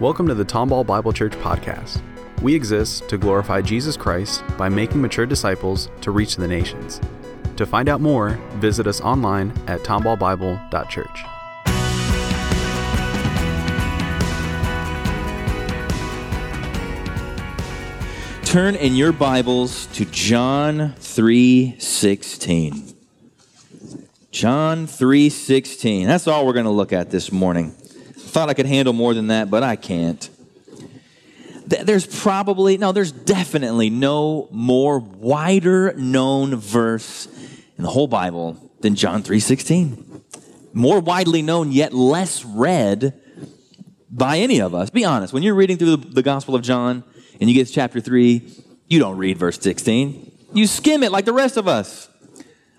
[0.00, 2.02] Welcome to the Tomball Bible Church podcast.
[2.42, 7.00] We exist to glorify Jesus Christ by making mature disciples to reach the nations.
[7.54, 11.24] To find out more, visit us online at tomballbible.church.
[18.44, 22.94] Turn in your Bibles to John 3:16.
[24.32, 26.08] John 3:16.
[26.08, 27.76] That's all we're going to look at this morning.
[28.34, 30.28] Thought I could handle more than that, but I can't.
[31.68, 37.28] There's probably no, there's definitely no more wider known verse
[37.78, 40.22] in the whole Bible than John 3:16.
[40.72, 43.14] More widely known yet less read
[44.10, 44.90] by any of us.
[44.90, 47.04] Be honest, when you're reading through the, the Gospel of John
[47.40, 48.50] and you get to chapter 3,
[48.88, 50.32] you don't read verse 16.
[50.52, 52.08] You skim it like the rest of us.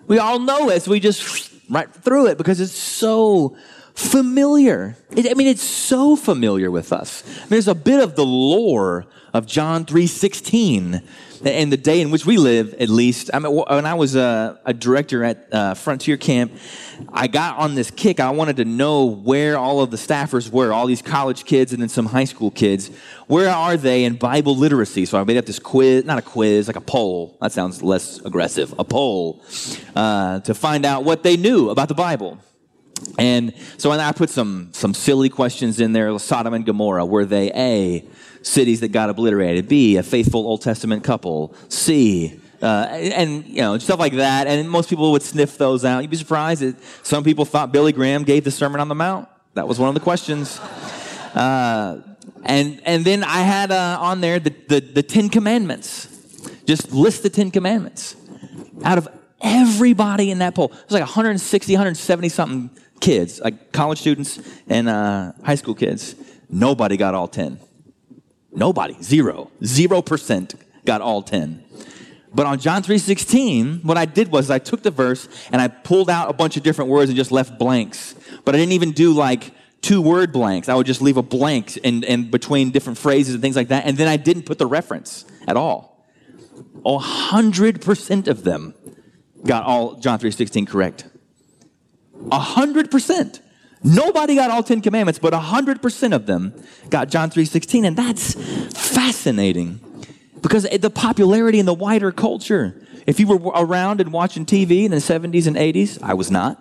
[0.06, 3.56] We all know it, so we just right through it because it's so
[3.96, 4.96] familiar.
[5.10, 7.22] It, I mean, it's so familiar with us.
[7.48, 11.02] There's a bit of the lore of John 3.16
[11.44, 13.30] and the day in which we live, at least.
[13.32, 16.52] I mean, when I was a, a director at uh, Frontier Camp,
[17.12, 18.20] I got on this kick.
[18.20, 21.80] I wanted to know where all of the staffers were, all these college kids and
[21.80, 22.90] then some high school kids.
[23.26, 25.06] Where are they in Bible literacy?
[25.06, 27.36] So I made up this quiz, not a quiz, like a poll.
[27.40, 28.74] That sounds less aggressive.
[28.78, 29.42] A poll
[29.94, 32.38] uh, to find out what they knew about the Bible.
[33.18, 36.18] And so I put some, some silly questions in there.
[36.18, 38.04] Sodom and Gomorrah, were they A,
[38.42, 39.68] cities that got obliterated?
[39.68, 41.54] B, a faithful Old Testament couple?
[41.68, 44.46] C, uh, and you know stuff like that.
[44.46, 46.00] And most people would sniff those out.
[46.00, 49.28] You'd be surprised that some people thought Billy Graham gave the Sermon on the Mount.
[49.54, 50.58] That was one of the questions.
[51.34, 52.00] Uh,
[52.44, 56.12] and and then I had uh, on there the, the the Ten Commandments.
[56.64, 58.16] Just list the Ten Commandments.
[58.84, 59.08] Out of
[59.40, 64.88] everybody in that poll, it was like 160, 170 something kids, like college students and
[64.88, 66.14] uh, high school kids.
[66.48, 67.58] Nobody got all ten.
[68.52, 71.64] Nobody, zero, zero percent got all ten.
[72.36, 76.10] But on John 3:16, what I did was I took the verse and I pulled
[76.10, 78.14] out a bunch of different words and just left blanks.
[78.44, 80.68] But I didn't even do like two word blanks.
[80.68, 83.86] I would just leave a blank in, in between different phrases and things like that.
[83.86, 86.06] And then I didn't put the reference at all.
[86.84, 88.74] A hundred percent of them
[89.44, 91.06] got all John 3:16 correct.
[92.30, 93.40] A hundred percent.
[93.82, 96.54] Nobody got all Ten Commandments, but a hundred percent of them
[96.90, 98.34] got John 3:16, and that's
[98.72, 99.80] fascinating
[100.40, 102.80] because the popularity in the wider culture.
[103.06, 106.60] If you were around and watching TV in the 70s and 80s, I was not.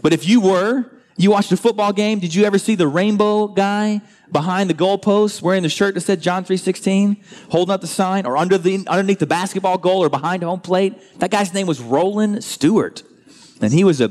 [0.00, 3.48] But if you were, you watched a football game, did you ever see the rainbow
[3.48, 4.00] guy
[4.32, 7.18] behind the goalpost wearing the shirt that said John 3:16,
[7.50, 10.94] holding up the sign or under the underneath the basketball goal or behind home plate?
[11.18, 13.02] That guy's name was Rollen Stewart.
[13.60, 14.08] And he was a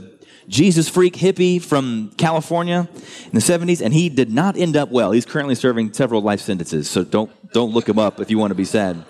[0.48, 2.88] Jesus freak hippie from California
[3.26, 5.12] in the 70s, and he did not end up well.
[5.12, 8.52] He's currently serving several life sentences, so don't, don't look him up if you want
[8.52, 9.04] to be sad.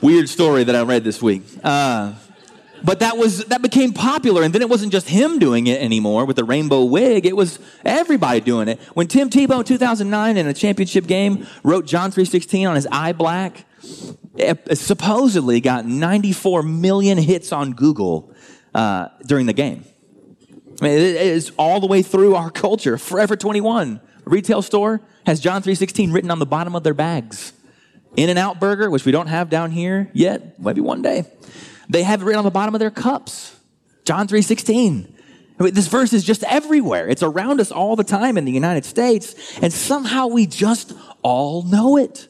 [0.00, 1.42] Weird story that I read this week.
[1.62, 2.14] Uh,
[2.84, 6.24] but that was that became popular, and then it wasn't just him doing it anymore
[6.24, 7.26] with the rainbow wig.
[7.26, 8.78] It was everybody doing it.
[8.94, 13.12] When Tim Tebow in 2009 in a championship game wrote John 3:16 on his eye
[13.12, 13.64] black,
[14.74, 18.32] supposedly got 94 million hits on Google
[18.74, 19.84] uh, during the game.
[20.80, 22.98] I mean, it is all the way through our culture.
[22.98, 27.52] Forever 21 retail store has John 3:16 written on the bottom of their bags.
[28.16, 31.24] In-N-Out Burger, which we don't have down here yet, maybe one day,
[31.88, 33.56] they have it written on the bottom of their cups.
[34.04, 35.14] John 3:16.
[35.58, 37.08] I mean, this verse is just everywhere.
[37.08, 40.92] It's around us all the time in the United States, and somehow we just
[41.22, 42.28] all know it.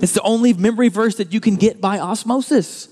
[0.00, 2.88] It's the only memory verse that you can get by osmosis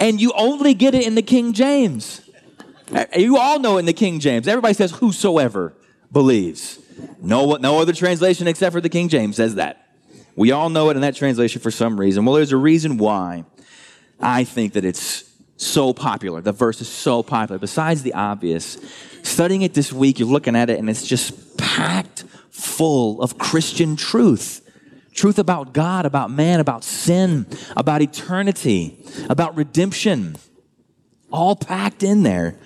[0.00, 2.22] and you only get it in the King James.
[3.16, 4.46] You all know it in the King James.
[4.46, 5.74] Everybody says, whosoever
[6.12, 6.78] believes.
[7.20, 9.86] No, no other translation except for the King James says that.
[10.36, 12.24] We all know it in that translation for some reason.
[12.24, 13.44] Well, there's a reason why
[14.20, 15.24] I think that it's
[15.56, 16.40] so popular.
[16.40, 17.58] The verse is so popular.
[17.58, 18.78] Besides the obvious,
[19.22, 23.96] studying it this week, you're looking at it and it's just packed full of Christian
[23.96, 24.65] truth
[25.16, 27.46] truth about God, about man, about sin,
[27.76, 28.96] about eternity,
[29.28, 30.36] about redemption,
[31.32, 32.58] all packed in there.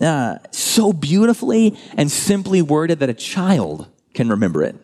[0.00, 4.76] Uh, so beautifully and simply worded that a child can remember it.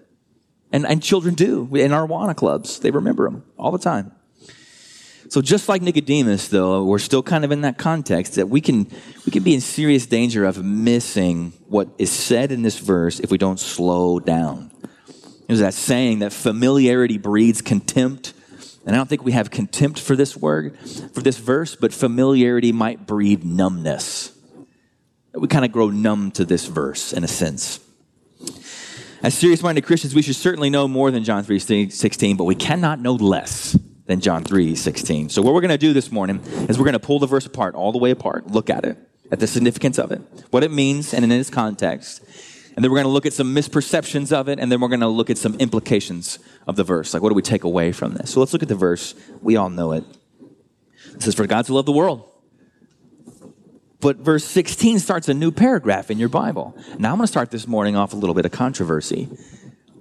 [0.72, 2.78] And, and children do in our Awana clubs.
[2.80, 4.12] They remember them all the time.
[5.30, 8.86] So just like Nicodemus, though, we're still kind of in that context that we can,
[9.26, 13.30] we can be in serious danger of missing what is said in this verse if
[13.30, 14.70] we don't slow down.
[15.48, 18.34] There's that saying that familiarity breeds contempt.
[18.86, 20.78] And I don't think we have contempt for this word,
[21.14, 24.38] for this verse, but familiarity might breed numbness.
[25.32, 27.80] We kind of grow numb to this verse in a sense.
[29.22, 32.54] As serious minded Christians, we should certainly know more than John 3 16, but we
[32.54, 35.30] cannot know less than John 3 16.
[35.30, 37.46] So, what we're going to do this morning is we're going to pull the verse
[37.46, 38.96] apart, all the way apart, look at it,
[39.32, 40.20] at the significance of it,
[40.50, 42.22] what it means, and in its context.
[42.78, 45.00] And then we're going to look at some misperceptions of it, and then we're going
[45.00, 47.12] to look at some implications of the verse.
[47.12, 48.30] Like, what do we take away from this?
[48.30, 49.16] So, let's look at the verse.
[49.42, 50.04] We all know it.
[51.12, 52.30] It says, For God to love the world.
[53.98, 56.78] But verse 16 starts a new paragraph in your Bible.
[57.00, 59.28] Now, I'm going to start this morning off a little bit of controversy.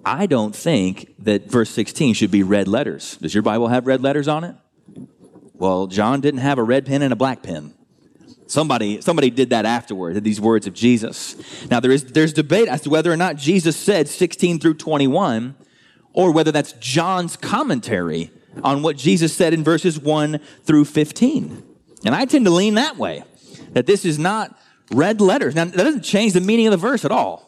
[0.06, 3.18] I don't think that verse 16 should be red letters.
[3.18, 4.56] Does your Bible have red letters on it?
[5.56, 7.74] Well, John didn't have a red pen and a black pen.
[8.48, 11.36] Somebody, somebody did that afterward, these words of Jesus.
[11.70, 15.56] Now, there is, there's debate as to whether or not Jesus said 16 through 21,
[16.14, 18.32] or whether that's John's commentary
[18.64, 21.64] on what Jesus said in verses 1 through 15.
[22.06, 23.24] And I tend to lean that way,
[23.74, 24.58] that this is not
[24.92, 25.54] red letters.
[25.54, 27.48] Now, that doesn't change the meaning of the verse at all.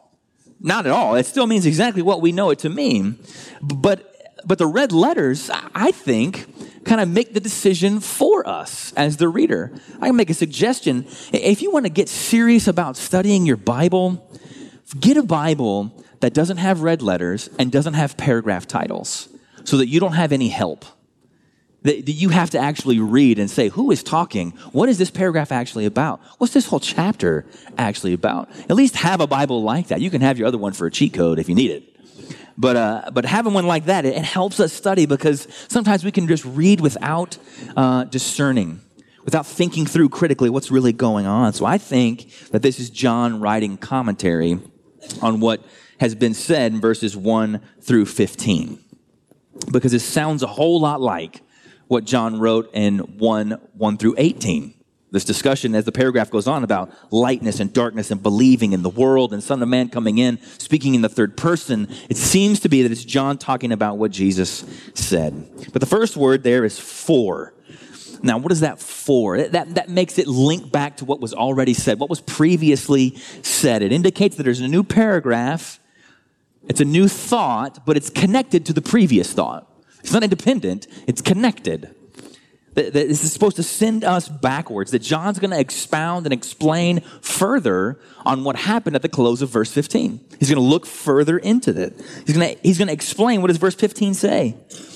[0.59, 1.15] Not at all.
[1.15, 3.17] It still means exactly what we know it to mean.
[3.61, 4.08] But,
[4.45, 9.27] but the red letters, I think, kind of make the decision for us as the
[9.27, 9.71] reader.
[10.01, 11.05] I can make a suggestion.
[11.31, 14.29] If you want to get serious about studying your Bible,
[14.99, 15.91] get a Bible
[16.21, 19.29] that doesn't have red letters and doesn't have paragraph titles
[19.63, 20.85] so that you don't have any help
[21.83, 24.51] that you have to actually read and say, who is talking?
[24.73, 26.19] What is this paragraph actually about?
[26.37, 27.45] What's this whole chapter
[27.77, 28.49] actually about?
[28.69, 30.01] At least have a Bible like that.
[30.01, 31.98] You can have your other one for a cheat code if you need it.
[32.59, 36.11] But, uh, but having one like that, it, it, helps us study because sometimes we
[36.11, 37.37] can just read without
[37.77, 38.81] uh, discerning,
[39.23, 41.53] without thinking through critically what's really going on.
[41.53, 44.59] So I think that this is John writing commentary
[45.21, 45.63] on what
[46.01, 48.77] has been said in verses 1 through 15.
[49.71, 51.41] Because it sounds a whole lot like
[51.87, 54.73] what John wrote in 1 1 through 18.
[55.11, 58.89] This discussion, as the paragraph goes on, about lightness and darkness and believing in the
[58.89, 62.69] world and Son of Man coming in, speaking in the third person, it seems to
[62.69, 64.63] be that it's John talking about what Jesus
[64.93, 65.49] said.
[65.73, 67.53] But the first word there is for.
[68.21, 69.41] Now, what is that for?
[69.41, 73.81] That, that makes it link back to what was already said, what was previously said.
[73.81, 75.79] It indicates that there's a new paragraph,
[76.67, 79.65] it's a new thought, but it's connected to the previous thought.
[80.01, 81.95] It's not independent, it's connected.
[82.83, 87.99] This is supposed to send us backwards, that John's going to expound and explain further
[88.25, 90.19] on what happened at the close of verse 15.
[90.39, 91.99] He's going to look further into it.
[92.25, 94.55] He's going to, he's going to explain what does verse 15 say?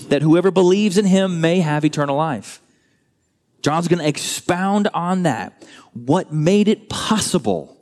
[0.10, 2.62] That whoever believes in him may have eternal life.
[3.62, 5.66] John's going to expound on that.
[5.94, 7.78] What made it possible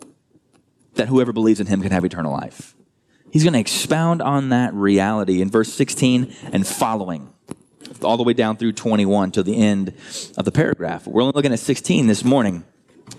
[0.95, 2.75] that whoever believes in him can have eternal life?
[3.31, 7.33] He's going to expound on that reality in verse 16 and following,
[8.03, 9.93] all the way down through 21 to the end
[10.37, 11.07] of the paragraph.
[11.07, 12.63] We're only looking at 16 this morning.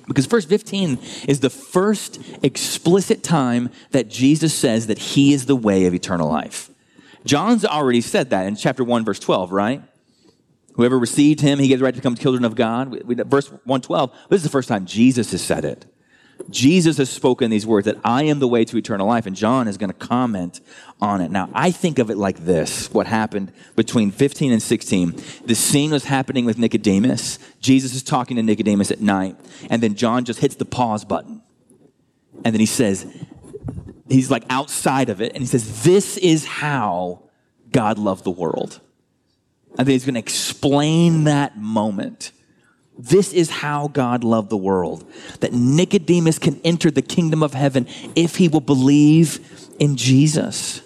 [0.09, 0.99] Because verse 15
[1.29, 6.29] is the first explicit time that Jesus says that he is the way of eternal
[6.29, 6.71] life.
[7.25, 9.83] John's already said that in chapter 1, verse 12, right?
[10.75, 13.03] Whoever received him, he gets the right to become children of God.
[13.29, 15.85] Verse 112, this is the first time Jesus has said it.
[16.51, 19.69] Jesus has spoken these words that I am the way to eternal life, and John
[19.69, 20.61] is going to comment
[21.01, 21.31] on it.
[21.31, 25.21] Now, I think of it like this what happened between 15 and 16.
[25.45, 27.39] The scene was happening with Nicodemus.
[27.61, 29.37] Jesus is talking to Nicodemus at night,
[29.71, 31.43] and then John just hits the pause button.
[32.45, 33.07] And then he says,
[34.09, 37.23] he's like outside of it, and he says, This is how
[37.71, 38.81] God loved the world.
[39.79, 42.33] And then he's going to explain that moment.
[42.99, 47.87] This is how God loved the world that Nicodemus can enter the kingdom of heaven
[48.15, 49.41] if he will believe
[49.79, 50.83] in Jesus.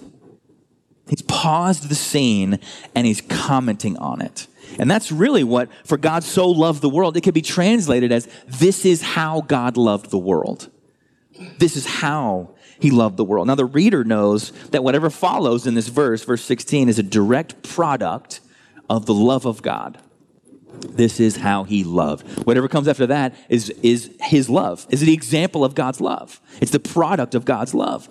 [1.09, 2.59] He's paused the scene
[2.95, 4.47] and he's commenting on it.
[4.79, 8.29] And that's really what, for God so loved the world, it could be translated as
[8.47, 10.71] this is how God loved the world.
[11.59, 13.47] This is how he loved the world.
[13.47, 17.63] Now, the reader knows that whatever follows in this verse, verse 16, is a direct
[17.63, 18.41] product
[18.89, 19.99] of the love of God.
[20.80, 22.26] This is how he loved.
[22.47, 26.40] Whatever comes after that is, is his love, is the example of God's love.
[26.61, 28.09] It's the product of God's love.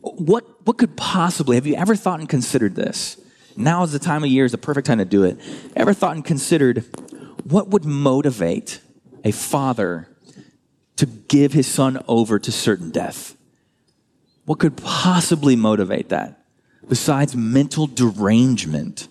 [0.00, 3.20] What, what could possibly, have you ever thought and considered this?
[3.56, 5.38] Now is the time of year, is the perfect time to do it.
[5.74, 6.84] Ever thought and considered
[7.44, 8.80] what would motivate
[9.24, 10.08] a father
[10.96, 13.36] to give his son over to certain death?
[14.44, 16.44] What could possibly motivate that
[16.88, 19.08] besides mental derangement?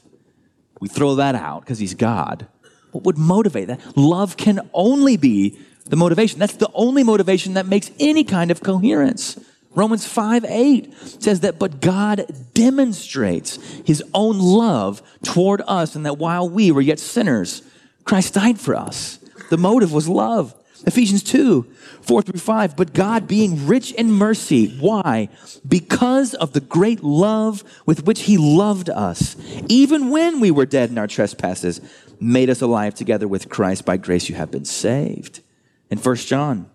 [0.80, 2.48] We throw that out because he's God.
[2.96, 3.98] What would motivate that?
[3.98, 6.40] Love can only be the motivation.
[6.40, 9.38] That's the only motivation that makes any kind of coherence.
[9.76, 16.18] Romans 5 8 says that, but God demonstrates his own love toward us, and that
[16.18, 17.62] while we were yet sinners,
[18.06, 19.20] Christ died for us.
[19.50, 20.56] The motive was love.
[20.88, 21.66] Ephesians 2,
[22.06, 22.76] 4 through 5.
[22.76, 24.78] But God being rich in mercy.
[24.80, 25.30] Why?
[25.68, 29.36] Because of the great love with which he loved us,
[29.68, 31.82] even when we were dead in our trespasses,
[32.20, 33.86] made us alive together with Christ.
[33.86, 35.42] By grace you have been saved.
[35.90, 36.70] In 1 John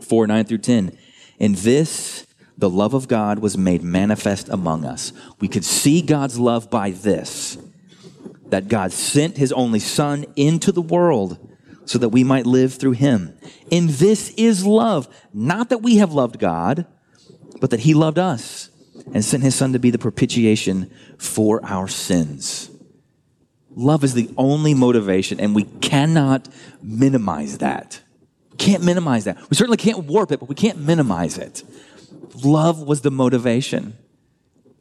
[0.00, 0.96] 4, 9 through 10.
[1.38, 2.26] In this,
[2.56, 5.12] the love of God was made manifest among us.
[5.40, 7.58] We could see God's love by this
[8.46, 11.51] that God sent his only Son into the world
[11.84, 13.36] so that we might live through him.
[13.70, 16.86] And this is love, not that we have loved God,
[17.60, 18.70] but that he loved us
[19.12, 22.70] and sent his Son to be the propitiation for our sins.
[23.74, 26.48] Love is the only motivation, and we cannot
[26.82, 28.00] minimize that.
[28.58, 29.38] Can't minimize that.
[29.48, 31.62] We certainly can't warp it, but we can't minimize it.
[32.44, 33.96] Love was the motivation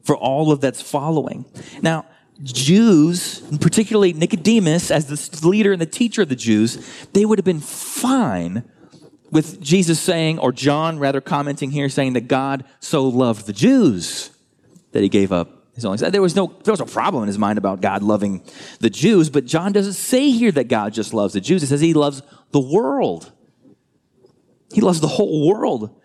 [0.03, 1.45] for all of that's following.
[1.81, 2.05] Now,
[2.43, 6.77] Jews, particularly Nicodemus, as the leader and the teacher of the Jews,
[7.13, 8.63] they would have been fine
[9.31, 14.31] with Jesus saying, or John rather commenting here, saying that God so loved the Jews
[14.91, 16.11] that he gave up his only son.
[16.11, 18.43] There was no there was no problem in his mind about God loving
[18.79, 21.61] the Jews, but John doesn't say here that God just loves the Jews.
[21.61, 22.21] He says he loves
[22.51, 23.31] the world.
[24.73, 26.00] He loves the whole world.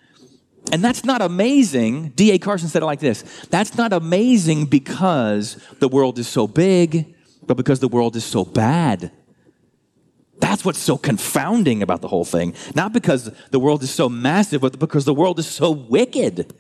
[0.72, 2.10] And that's not amazing.
[2.10, 2.38] D.A.
[2.38, 7.14] Carson said it like this That's not amazing because the world is so big,
[7.46, 9.12] but because the world is so bad.
[10.38, 12.54] That's what's so confounding about the whole thing.
[12.74, 16.52] Not because the world is so massive, but because the world is so wicked.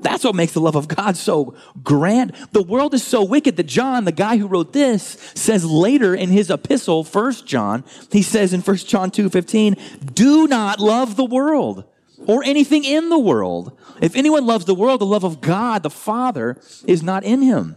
[0.00, 2.32] That's what makes the love of God so grand.
[2.52, 6.30] The world is so wicked that John, the guy who wrote this, says later in
[6.30, 9.76] his epistle, First John, he says in First John 2 15,
[10.14, 11.84] do not love the world
[12.26, 13.78] or anything in the world.
[14.00, 17.76] If anyone loves the world, the love of God, the Father, is not in him.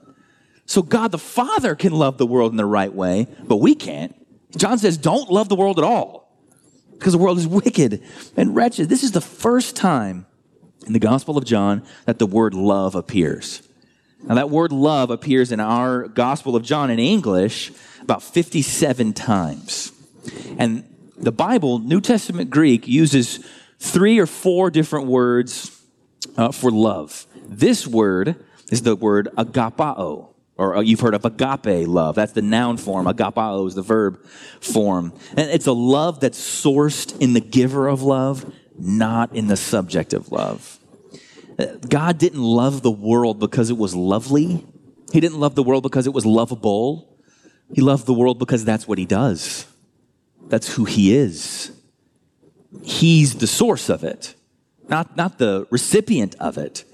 [0.66, 4.16] So God the Father can love the world in the right way, but we can't.
[4.56, 6.36] John says, don't love the world at all
[6.94, 8.04] because the world is wicked
[8.36, 8.90] and wretched.
[8.90, 10.26] This is the first time
[10.86, 13.64] in the Gospel of John that the word love appears.
[14.24, 19.94] Now, that word love appears in our Gospel of John in English about 57 times.
[20.58, 20.84] And
[21.18, 23.40] the Bible, New Testament Greek, uses
[23.80, 25.82] three or four different words
[26.38, 27.26] uh, for love.
[27.48, 28.36] This word
[28.72, 32.16] is the word agapao, or uh, you've heard of agape love.
[32.16, 33.06] That's the noun form.
[33.08, 34.24] Agapao is the verb
[34.62, 35.14] form.
[35.32, 40.14] And it's a love that's sourced in the giver of love, not in the subject
[40.14, 40.80] of love.
[41.58, 44.66] Uh, God didn't love the world because it was lovely.
[45.12, 47.18] He didn't love the world because it was lovable.
[47.74, 49.66] He loved the world because that's what he does.
[50.48, 51.72] That's who he is.
[52.84, 54.36] He's the source of it,
[54.88, 56.86] not, not the recipient of it.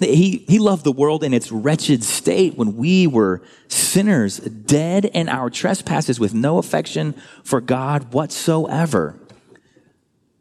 [0.00, 5.28] He, he loved the world in its wretched state when we were sinners, dead in
[5.28, 9.18] our trespasses with no affection for God whatsoever.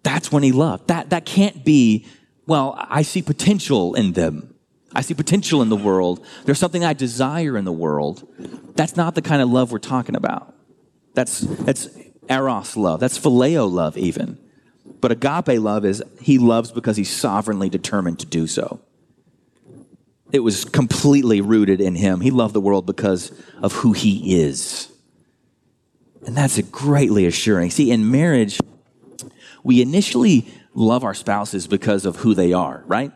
[0.04, 0.88] That's when he loved.
[0.88, 2.06] That, that can't be,
[2.46, 4.54] well, I see potential in them.
[4.94, 6.26] I see potential in the world.
[6.46, 8.28] There's something I desire in the world.
[8.76, 10.54] That's not the kind of love we're talking about.
[11.14, 11.90] That's, that's
[12.30, 13.00] eros love.
[13.00, 14.38] That's phileo love, even.
[15.00, 18.82] But agape love is he loves because he's sovereignly determined to do so.
[20.32, 22.20] It was completely rooted in him.
[22.22, 24.92] He loved the world because of who he is.
[26.26, 27.72] And that's a greatly assuring.
[27.72, 28.60] See, in marriage,
[29.64, 33.12] we initially love our spouses because of who they are, right?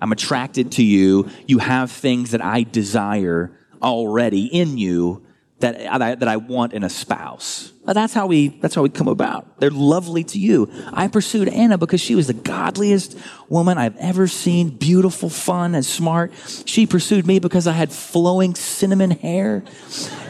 [0.00, 1.30] I'm attracted to you.
[1.46, 5.25] You have things that I desire already in you
[5.60, 7.72] that I, that I want in a spouse.
[7.86, 9.58] That's how we that's how we come about.
[9.58, 10.70] They're lovely to you.
[10.92, 13.16] I pursued Anna because she was the godliest
[13.48, 16.32] woman I've ever seen, beautiful, fun, and smart.
[16.66, 19.62] She pursued me because I had flowing cinnamon hair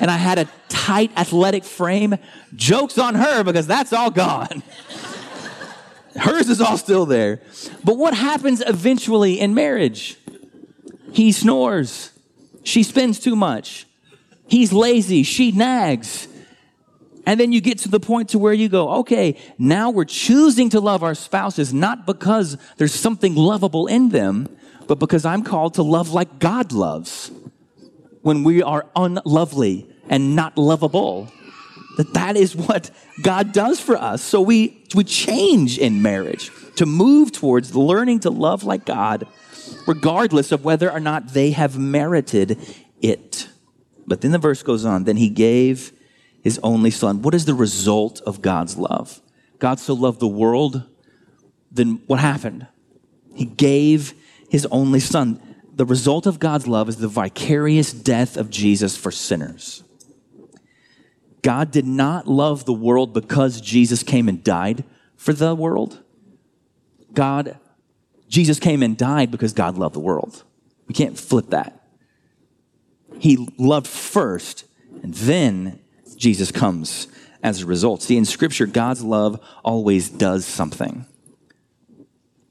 [0.00, 2.16] and I had a tight athletic frame.
[2.54, 4.62] Jokes on her because that's all gone.
[6.16, 7.40] Hers is all still there.
[7.82, 10.18] But what happens eventually in marriage?
[11.12, 12.12] He snores.
[12.64, 13.86] She spends too much.
[14.48, 15.22] He's lazy.
[15.22, 16.28] She nags.
[17.26, 20.70] And then you get to the point to where you go, okay, now we're choosing
[20.70, 24.48] to love our spouses not because there's something lovable in them,
[24.86, 27.32] but because I'm called to love like God loves.
[28.22, 31.32] When we are unlovely and not lovable,
[31.96, 32.90] that that is what
[33.22, 34.22] God does for us.
[34.22, 39.26] So we, we change in marriage to move towards learning to love like God,
[39.88, 42.58] regardless of whether or not they have merited
[43.00, 43.48] it.
[44.06, 45.04] But then the verse goes on.
[45.04, 45.92] Then he gave
[46.42, 47.22] his only son.
[47.22, 49.20] What is the result of God's love?
[49.58, 50.82] God so loved the world,
[51.70, 52.66] then what happened?
[53.34, 54.14] He gave
[54.48, 55.40] his only son.
[55.74, 59.82] The result of God's love is the vicarious death of Jesus for sinners.
[61.42, 64.84] God did not love the world because Jesus came and died
[65.16, 66.02] for the world.
[67.12, 67.58] God,
[68.28, 70.44] Jesus came and died because God loved the world.
[70.88, 71.75] We can't flip that.
[73.18, 74.64] He loved first,
[75.02, 75.80] and then
[76.16, 77.08] Jesus comes
[77.42, 78.02] as a result.
[78.02, 81.06] See, in Scripture, God's love always does something.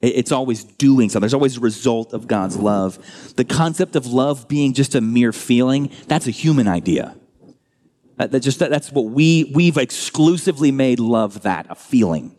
[0.01, 1.21] It's always doing something.
[1.21, 2.99] There's always a result of God's love.
[3.35, 7.15] The concept of love being just a mere feeling, that's a human idea.
[8.17, 12.35] Uh, that, just, that, that's what we, we've exclusively made love that, a feeling.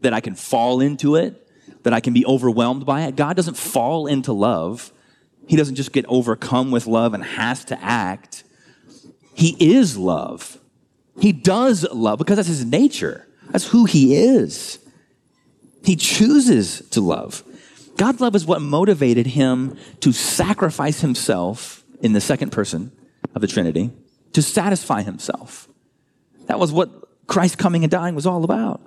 [0.00, 1.48] That I can fall into it,
[1.84, 3.16] that I can be overwhelmed by it.
[3.16, 4.92] God doesn't fall into love.
[5.48, 8.44] He doesn't just get overcome with love and has to act.
[9.34, 10.58] He is love.
[11.18, 13.26] He does love because that's his nature.
[13.50, 14.78] That's who he is.
[15.82, 17.42] He chooses to love.
[17.96, 22.92] God's love is what motivated him to sacrifice himself in the second person
[23.34, 23.90] of the Trinity
[24.34, 25.66] to satisfy himself.
[26.46, 26.90] That was what
[27.26, 28.82] Christ coming and dying was all about.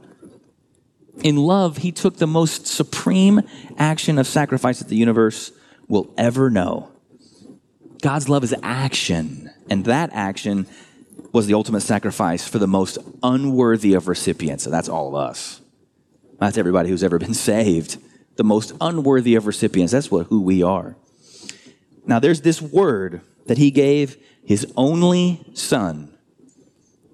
[1.23, 3.41] In love, he took the most supreme
[3.77, 5.51] action of sacrifice that the universe
[5.91, 6.89] will ever know.
[8.01, 10.65] God's love is action, and that action
[11.33, 15.59] was the ultimate sacrifice for the most unworthy of recipients, and that's all of us.
[16.39, 17.97] That's everybody who's ever been saved.
[18.37, 19.91] The most unworthy of recipients.
[19.91, 20.95] That's what who we are.
[22.05, 26.17] Now there's this word that he gave his only son.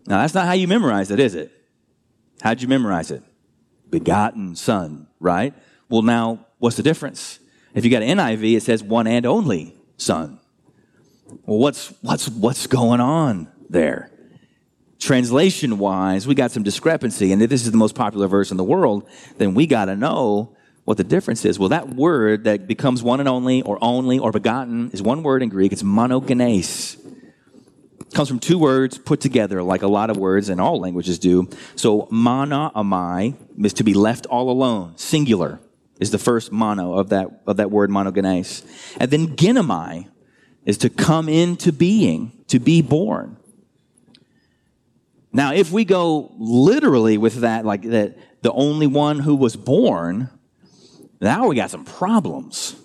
[0.05, 1.51] Now that's not how you memorize it, is it?
[2.41, 3.24] How'd you memorize it?
[3.89, 5.55] Begotten son, right?
[5.89, 7.39] Well, now what's the difference?
[7.77, 10.39] If you got an NIV, it says one and only son.
[11.46, 14.12] Well, what's what's what's going on there?
[15.00, 17.31] translation wise, we got some discrepancy.
[17.31, 19.07] And if this is the most popular verse in the world,
[19.38, 20.55] then we got to know
[20.86, 21.60] what the difference is.
[21.60, 25.43] Well, that word that becomes one and only, or only, or begotten is one word
[25.43, 25.72] in Greek.
[25.72, 26.98] It's monogenes.
[28.00, 31.19] It comes from two words put together, like a lot of words in all languages
[31.19, 31.50] do.
[31.75, 35.60] So, monoomai is to be left all alone, singular
[35.99, 38.63] is the first mono of that, of that word monogenes.
[38.99, 40.07] And then genomai
[40.65, 43.38] is to come into being, to be born.
[45.33, 50.29] Now, if we go literally with that, like that the only one who was born,
[51.19, 52.75] now we got some problems.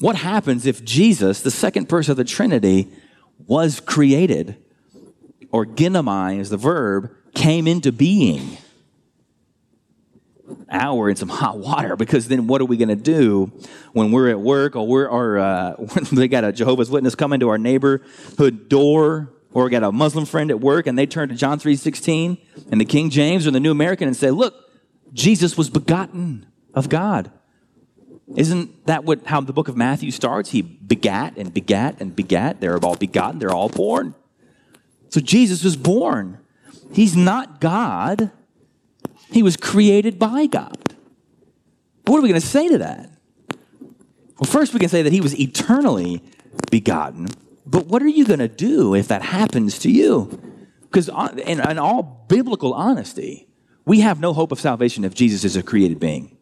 [0.00, 2.88] What happens if Jesus, the second person of the Trinity,
[3.46, 4.56] was created,
[5.50, 8.56] or ginomai is the verb, came into being?
[10.48, 13.52] We're in some hot water because then what are we going to do
[13.92, 17.40] when we're at work or we're or uh, when they got a Jehovah's Witness coming
[17.40, 21.34] to our neighborhood door or got a Muslim friend at work and they turn to
[21.34, 22.38] John 3:16
[22.70, 24.54] and the King James or the New American and say, "Look,
[25.12, 27.30] Jesus was begotten of God."
[28.36, 30.50] Isn't that what how the book of Matthew starts?
[30.50, 32.60] He begat and begat and begat.
[32.60, 34.14] They're all begotten, they're all born.
[35.10, 36.38] So Jesus was born.
[36.92, 38.30] He's not God.
[39.32, 40.94] He was created by God.
[42.06, 43.10] What are we going to say to that?
[44.38, 46.22] Well, first we can say that he was eternally
[46.70, 47.28] begotten.
[47.64, 50.40] But what are you going to do if that happens to you?
[50.82, 51.08] Because,
[51.46, 53.48] in, in all biblical honesty,
[53.84, 56.36] we have no hope of salvation if Jesus is a created being.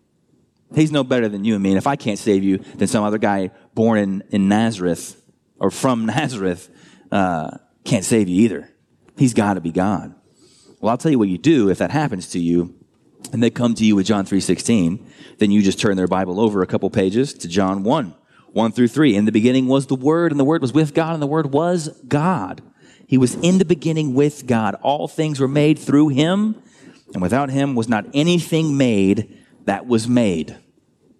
[0.74, 1.70] He's no better than you and me.
[1.70, 5.20] And if I can't save you, then some other guy born in, in Nazareth
[5.58, 6.68] or from Nazareth
[7.12, 8.68] uh, can't save you either.
[9.16, 10.14] He's got to be God.
[10.80, 12.74] Well, I'll tell you what you do if that happens to you,
[13.32, 15.00] and they come to you with John 3.16,
[15.38, 18.14] then you just turn their Bible over a couple pages to John 1.
[18.52, 19.14] 1 through 3.
[19.14, 21.52] In the beginning was the Word, and the Word was with God, and the Word
[21.52, 22.62] was God.
[23.06, 24.76] He was in the beginning with God.
[24.82, 26.60] All things were made through Him,
[27.12, 30.56] and without Him was not anything made that was made.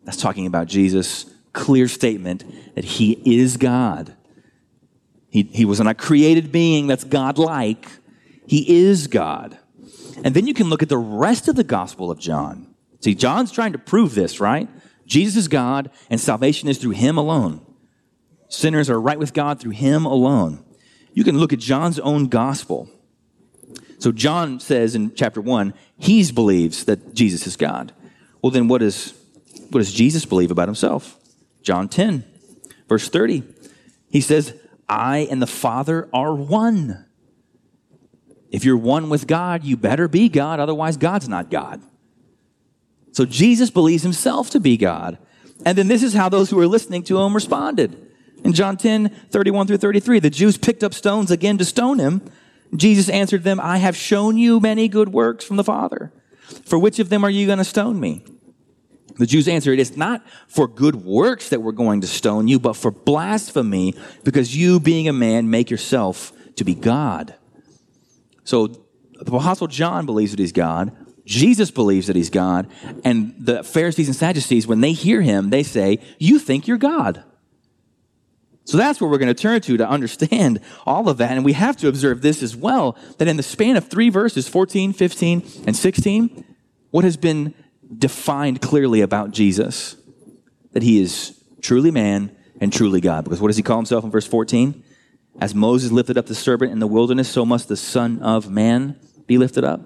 [0.04, 4.16] That's talking about Jesus' clear statement that He is God.
[5.30, 7.86] He, he was not a created being that's God-like.
[8.46, 9.58] He is God.
[10.24, 12.74] And then you can look at the rest of the Gospel of John.
[13.00, 14.68] See, John's trying to prove this, right?
[15.06, 17.64] Jesus is God, and salvation is through him alone.
[18.48, 20.64] Sinners are right with God through him alone.
[21.14, 22.88] You can look at John's own gospel.
[23.98, 27.92] So John says in chapter 1, he believes that Jesus is God.
[28.42, 29.14] Well, then what, is,
[29.70, 31.18] what does Jesus believe about himself?
[31.62, 32.24] John 10,
[32.88, 33.42] verse 30.
[34.10, 34.54] He says,
[34.88, 37.06] I and the Father are one.
[38.50, 41.80] If you're one with God, you better be God, otherwise, God's not God.
[43.12, 45.18] So Jesus believes himself to be God.
[45.64, 47.96] And then this is how those who were listening to him responded.
[48.44, 52.22] In John 10, 31 through 33, the Jews picked up stones again to stone him.
[52.74, 56.12] Jesus answered them, I have shown you many good works from the Father.
[56.64, 58.24] For which of them are you going to stone me?
[59.16, 62.74] The Jews answered, It's not for good works that we're going to stone you, but
[62.74, 67.34] for blasphemy, because you, being a man, make yourself to be God.
[68.44, 70.96] So the Apostle John believes that he's God.
[71.24, 72.68] Jesus believes that he's God.
[73.04, 77.22] And the Pharisees and Sadducees, when they hear him, they say, You think you're God.
[78.64, 81.32] So that's where we're going to turn to to understand all of that.
[81.32, 84.48] And we have to observe this as well that in the span of three verses
[84.48, 86.44] 14, 15, and 16,
[86.90, 87.54] what has been
[87.96, 89.96] defined clearly about Jesus?
[90.72, 93.24] That he is truly man and truly God.
[93.24, 94.84] Because what does he call himself in verse 14?
[95.40, 98.96] As Moses lifted up the serpent in the wilderness, so must the Son of Man
[99.26, 99.80] be lifted up.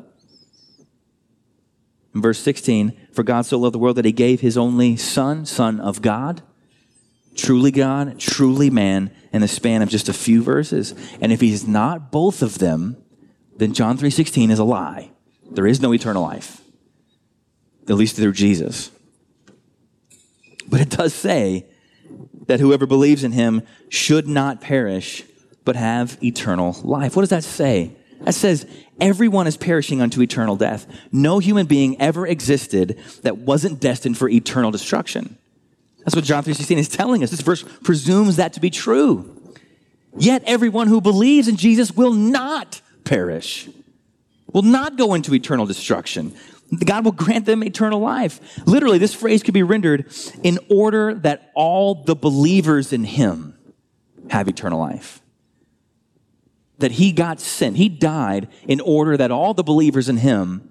[2.14, 5.46] In verse 16, for God so loved the world that he gave his only Son,
[5.46, 6.42] Son of God,
[7.34, 10.94] truly God, truly man, in the span of just a few verses.
[11.20, 12.96] And if he's not both of them,
[13.56, 15.10] then John 3:16 is a lie.
[15.50, 16.62] There is no eternal life.
[17.88, 18.90] At least through Jesus.
[20.68, 21.66] But it does say
[22.46, 25.24] that whoever believes in him should not perish,
[25.64, 27.16] but have eternal life.
[27.16, 27.92] What does that say?
[28.22, 28.66] That says
[29.00, 30.86] everyone is perishing unto eternal death.
[31.12, 35.38] No human being ever existed that wasn't destined for eternal destruction.
[35.98, 37.30] That's what John 3:16 is telling us.
[37.30, 39.30] This verse presumes that to be true.
[40.16, 43.68] Yet everyone who believes in Jesus will not perish.
[44.52, 46.34] Will not go into eternal destruction.
[46.84, 48.40] God will grant them eternal life.
[48.66, 50.06] Literally, this phrase could be rendered
[50.42, 53.54] in order that all the believers in him
[54.30, 55.20] have eternal life.
[56.78, 60.70] That he got sent, he died in order that all the believers in him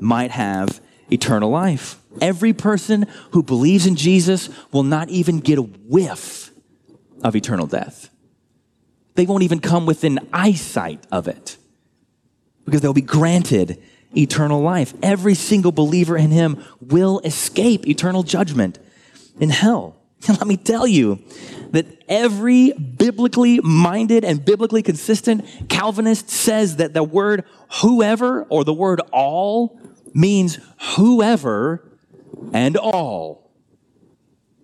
[0.00, 2.00] might have eternal life.
[2.20, 6.50] Every person who believes in Jesus will not even get a whiff
[7.22, 8.10] of eternal death.
[9.14, 11.56] They won't even come within eyesight of it
[12.64, 13.80] because they'll be granted
[14.16, 14.94] eternal life.
[15.02, 18.78] Every single believer in him will escape eternal judgment
[19.38, 19.96] in hell.
[20.26, 21.22] And let me tell you
[21.70, 27.44] that every biblically minded and biblically consistent Calvinist says that the word
[27.82, 29.80] whoever or the word all
[30.14, 30.58] means
[30.96, 31.90] whoever
[32.52, 33.50] and all.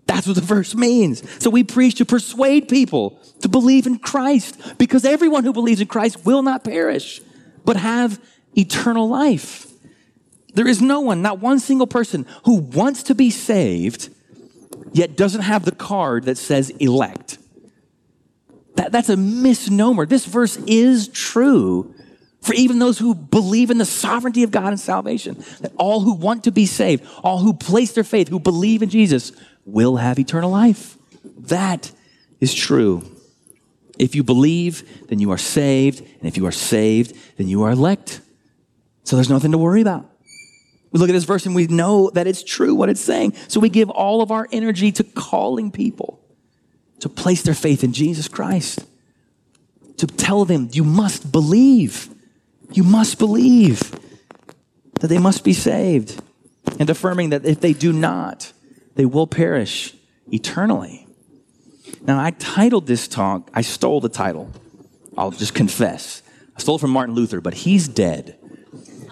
[0.06, 1.22] That's what the verse means.
[1.42, 5.86] So we preach to persuade people to believe in Christ because everyone who believes in
[5.86, 7.20] Christ will not perish,
[7.64, 8.20] but have
[8.56, 9.70] eternal life.
[10.54, 14.10] There is no one, not one single person, who wants to be saved
[14.92, 17.38] yet doesn't have the card that says elect.
[18.76, 20.06] That, that's a misnomer.
[20.06, 21.94] This verse is true
[22.40, 25.44] for even those who believe in the sovereignty of God and salvation.
[25.60, 28.88] That all who want to be saved, all who place their faith, who believe in
[28.88, 29.32] Jesus,
[29.66, 30.96] will have eternal life.
[31.24, 31.92] That
[32.40, 33.04] is true.
[33.98, 36.00] If you believe, then you are saved.
[36.00, 38.20] And if you are saved, then you are elect.
[39.04, 40.09] So there's nothing to worry about.
[40.92, 43.34] We look at this verse and we know that it's true what it's saying.
[43.48, 46.20] So we give all of our energy to calling people
[47.00, 48.84] to place their faith in Jesus Christ,
[49.96, 52.08] to tell them, you must believe.
[52.72, 53.92] You must believe
[55.00, 56.22] that they must be saved,
[56.78, 58.52] and affirming that if they do not,
[58.96, 59.94] they will perish
[60.30, 61.06] eternally.
[62.02, 64.50] Now, I titled this talk, I stole the title.
[65.16, 66.22] I'll just confess.
[66.56, 68.36] I stole it from Martin Luther, but he's dead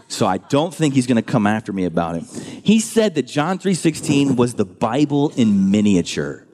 [0.09, 2.25] so I don't think he's going to come after me about it.
[2.65, 6.47] He said that John 3:16 was the Bible in miniature.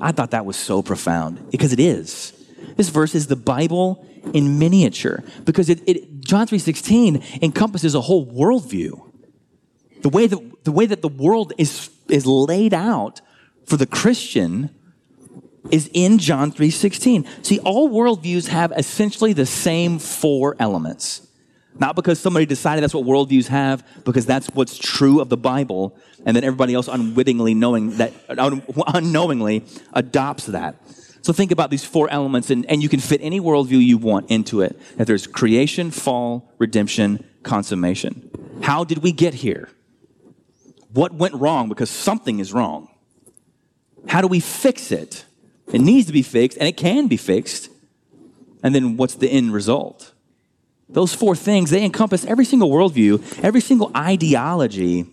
[0.00, 2.32] I thought that was so profound because it is.
[2.76, 8.26] This verse is the Bible in miniature because it, it John 3:16 encompasses a whole
[8.26, 9.00] worldview.
[10.02, 13.22] The way that the way that the world is is laid out
[13.64, 14.70] for the Christian
[15.70, 17.26] is in John 3:16.
[17.42, 21.27] See, all worldviews have essentially the same four elements.
[21.78, 25.96] Not because somebody decided that's what worldviews have, because that's what's true of the Bible,
[26.26, 30.76] and then everybody else unwittingly knowing that, un- unknowingly adopts that.
[31.22, 34.30] So think about these four elements, and, and you can fit any worldview you want
[34.30, 34.80] into it.
[34.96, 38.30] That there's creation, fall, redemption, consummation.
[38.62, 39.68] How did we get here?
[40.92, 41.68] What went wrong?
[41.68, 42.88] Because something is wrong.
[44.08, 45.26] How do we fix it?
[45.72, 47.68] It needs to be fixed, and it can be fixed.
[48.62, 50.12] And then what's the end result?
[50.90, 55.06] Those four things, they encompass every single worldview, every single ideology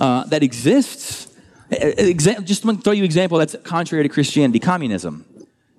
[0.00, 1.28] uh, that exists.
[1.70, 5.24] Just to throw you an example that's contrary to Christianity communism.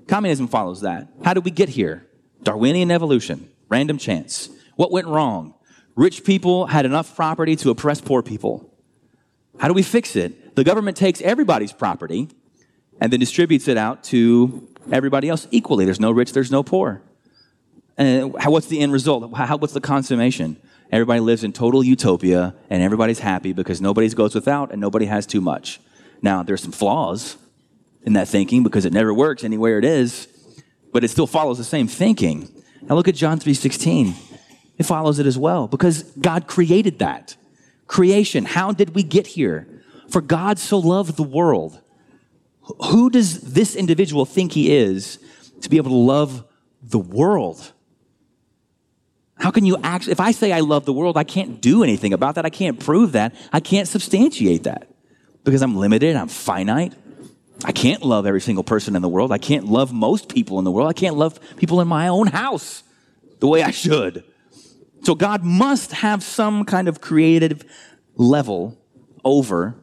[0.08, 1.08] Communism follows that.
[1.24, 2.08] How did we get here?
[2.44, 4.50] Darwinian evolution, random chance.
[4.76, 5.54] What went wrong?
[5.96, 8.70] Rich people had enough property to oppress poor people.
[9.58, 10.56] How do we fix it?
[10.56, 12.30] The government takes everybody's property
[13.00, 15.86] and then distributes it out to everybody else equally.
[15.86, 17.02] There's no rich, there's no poor.
[17.97, 19.34] And what's the end result?
[19.36, 20.58] How, what's the consummation?
[20.91, 25.25] Everybody lives in total utopia and everybody's happy because nobody goes without and nobody has
[25.25, 25.80] too much.
[26.21, 27.38] Now, there's some flaws
[28.04, 30.27] in that thinking because it never works anywhere it is,
[30.91, 32.49] but it still follows the same thinking.
[32.82, 34.15] Now look at John 3:16.
[34.77, 37.36] It follows it as well because God created that.
[37.88, 38.45] creation.
[38.45, 39.67] How did we get here?
[40.08, 41.82] For God so loved the world.
[42.86, 45.19] Who does this individual think he is
[45.60, 46.45] to be able to love
[46.82, 47.73] the world?
[49.41, 52.13] How can you actually, if I say I love the world, I can't do anything
[52.13, 52.45] about that.
[52.45, 53.34] I can't prove that.
[53.51, 54.88] I can't substantiate that
[55.43, 56.93] because I'm limited, I'm finite.
[57.65, 59.32] I can't love every single person in the world.
[59.32, 60.89] I can't love most people in the world.
[60.89, 62.84] I can't love people in my own house
[63.39, 64.23] the way I should.
[65.01, 67.65] So God must have some kind of creative
[68.15, 68.77] level
[69.25, 69.75] over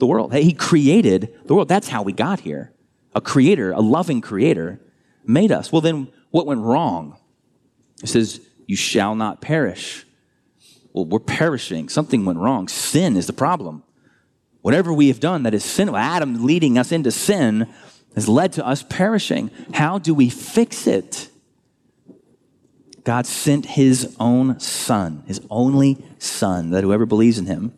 [0.00, 0.32] the world.
[0.32, 1.68] Hey, he created the world.
[1.68, 2.72] That's how we got here.
[3.14, 4.80] A creator, a loving creator
[5.24, 5.70] made us.
[5.70, 7.16] Well, then what went wrong?
[8.02, 10.06] It says, you shall not perish.
[10.92, 11.88] Well, we're perishing.
[11.88, 12.68] Something went wrong.
[12.68, 13.82] Sin is the problem.
[14.60, 17.66] Whatever we have done that is sin, Adam leading us into sin
[18.14, 19.50] has led to us perishing.
[19.72, 21.30] How do we fix it?
[23.04, 27.72] God sent his own son, his only son, that whoever believes in him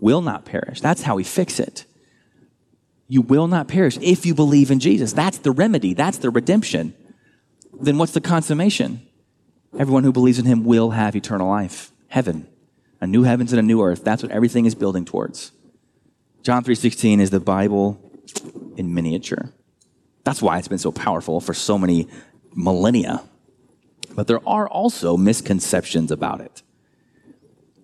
[0.00, 0.80] will not perish.
[0.80, 1.84] That's how we fix it.
[3.06, 5.12] You will not perish if you believe in Jesus.
[5.12, 6.94] That's the remedy, that's the redemption.
[7.80, 9.07] Then what's the consummation?
[9.76, 12.48] Everyone who believes in him will have eternal life, heaven,
[13.00, 14.04] a new heavens and a new earth.
[14.04, 15.52] That's what everything is building towards.
[16.42, 18.00] John 3:16 is the Bible
[18.76, 19.52] in miniature.
[20.24, 22.08] That's why it's been so powerful for so many
[22.54, 23.22] millennia.
[24.14, 26.62] But there are also misconceptions about it.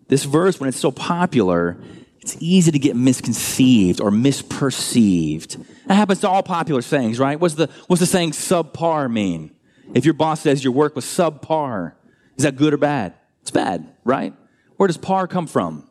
[0.09, 1.79] This verse, when it's so popular,
[2.21, 5.65] it's easy to get misconceived or misperceived.
[5.87, 7.39] That happens to all popular sayings, right?
[7.39, 9.54] What's the, what's the saying subpar mean?
[9.93, 11.93] If your boss says your work was subpar,
[12.37, 13.15] is that good or bad?
[13.43, 14.35] It's bad, right?
[14.77, 15.89] Where does par come from?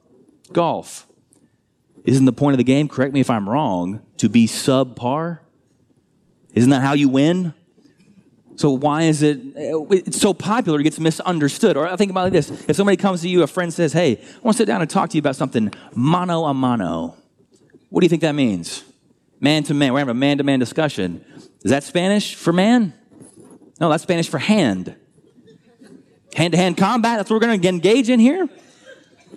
[0.52, 1.08] Golf.
[2.04, 5.40] Isn't the point of the game, correct me if I'm wrong, to be subpar?
[6.54, 7.54] Isn't that how you win?
[8.56, 11.76] So why is it it's so popular it gets misunderstood?
[11.76, 12.52] Or I think about like this.
[12.68, 14.90] If somebody comes to you, a friend says, Hey, I want to sit down and
[14.90, 17.16] talk to you about something mano a mano.
[17.90, 18.84] What do you think that means?
[19.40, 19.94] Man to man.
[19.94, 21.26] We're having a man to man discussion.
[21.64, 22.94] Is that Spanish for man?
[23.84, 24.96] No, that's Spanish for hand.
[26.38, 28.48] Hand to hand combat, that's what we're going to engage in here.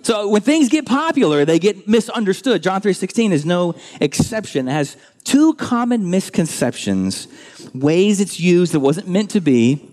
[0.03, 2.63] So when things get popular, they get misunderstood.
[2.63, 4.69] John 3:16 is no exception.
[4.69, 7.27] It has two common misconceptions,
[7.73, 9.85] ways it's used that wasn't meant to be,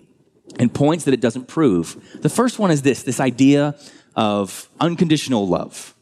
[0.61, 2.21] and points that it doesn't prove.
[2.23, 3.75] The first one is this, this idea
[4.14, 5.97] of unconditional love.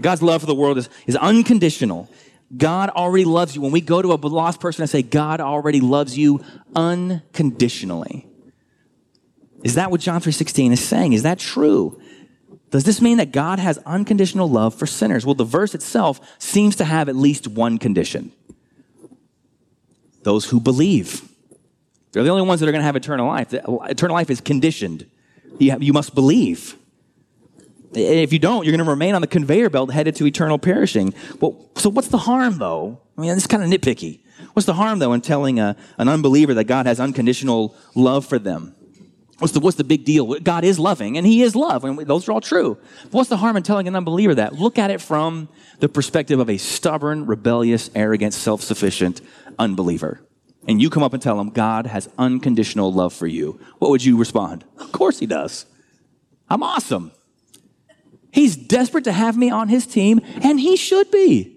[0.00, 2.08] God's love for the world is, is unconditional.
[2.56, 3.60] God already loves you.
[3.60, 6.42] When we go to a lost person and say, God already loves you
[6.74, 8.26] unconditionally.
[9.62, 11.12] Is that what John 3.16 is saying?
[11.12, 12.00] Is that true?
[12.70, 15.26] Does this mean that God has unconditional love for sinners?
[15.26, 18.32] Well, the verse itself seems to have at least one condition.
[20.22, 21.28] Those who believe.
[22.12, 23.52] They're the only ones that are going to have eternal life.
[23.52, 25.06] Eternal life is conditioned.
[25.58, 26.77] You, have, you must believe.
[27.92, 31.14] If you don't, you're going to remain on the conveyor belt headed to eternal perishing.
[31.40, 33.00] Well, so what's the harm, though?
[33.16, 34.20] I mean, it's kind of nitpicky.
[34.52, 38.38] What's the harm, though, in telling a, an unbeliever that God has unconditional love for
[38.38, 38.74] them?
[39.38, 40.38] What's the, what's the big deal?
[40.40, 42.76] God is loving, and He is love, and those are all true.
[43.04, 44.54] But what's the harm in telling an unbeliever that?
[44.54, 45.48] Look at it from
[45.78, 49.20] the perspective of a stubborn, rebellious, arrogant, self sufficient
[49.58, 50.20] unbeliever.
[50.66, 53.60] And you come up and tell him, God has unconditional love for you.
[53.78, 54.64] What would you respond?
[54.78, 55.66] Of course He does.
[56.50, 57.12] I'm awesome.
[58.32, 61.56] He's desperate to have me on His team, and He should be.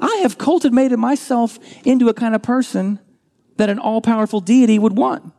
[0.00, 2.98] I have cultivated myself into a kind of person
[3.56, 5.32] that an all powerful deity would want,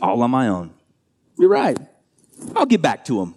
[0.00, 0.72] all on my own.
[1.38, 1.78] You're right.
[2.54, 3.34] I'll get back to him.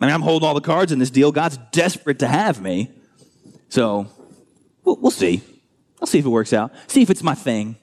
[0.00, 1.32] I mean, I'm holding all the cards in this deal.
[1.32, 2.90] God's desperate to have me.
[3.68, 4.08] So
[4.84, 5.42] we'll, we'll see.
[6.00, 6.72] I'll see if it works out.
[6.86, 7.76] See if it's my thing.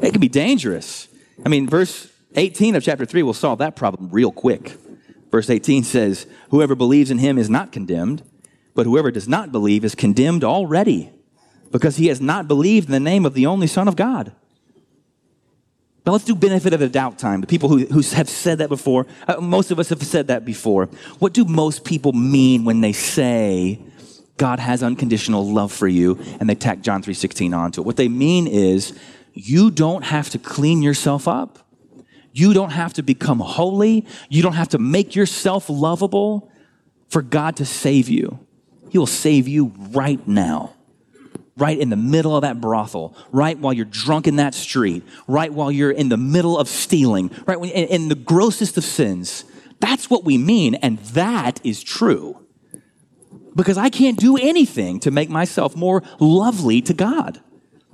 [0.00, 1.08] It can be dangerous.
[1.44, 4.76] I mean, verse 18 of chapter 3 will solve that problem real quick.
[5.30, 8.22] Verse 18 says, Whoever believes in him is not condemned,
[8.74, 11.10] but whoever does not believe is condemned already,
[11.72, 14.32] because he has not believed in the name of the only Son of God.
[16.06, 17.40] But let's do benefit of the doubt time.
[17.40, 20.44] The people who, who have said that before, uh, most of us have said that
[20.44, 20.86] before.
[21.18, 23.80] What do most people mean when they say
[24.36, 27.84] God has unconditional love for you and they tack John 3.16 onto it?
[27.84, 28.96] What they mean is
[29.34, 31.65] you don't have to clean yourself up.
[32.36, 34.04] You don't have to become holy.
[34.28, 36.52] You don't have to make yourself lovable
[37.08, 38.38] for God to save you.
[38.90, 40.74] He will save you right now
[41.56, 45.50] right in the middle of that brothel, right while you're drunk in that street, right
[45.50, 49.44] while you're in the middle of stealing, right in, in the grossest of sins.
[49.80, 52.44] That's what we mean, and that is true.
[53.54, 57.40] Because I can't do anything to make myself more lovely to God.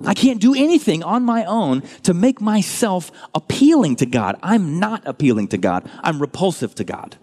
[0.05, 4.37] I can't do anything on my own to make myself appealing to God.
[4.43, 5.88] I'm not appealing to God.
[6.03, 7.17] I'm repulsive to God.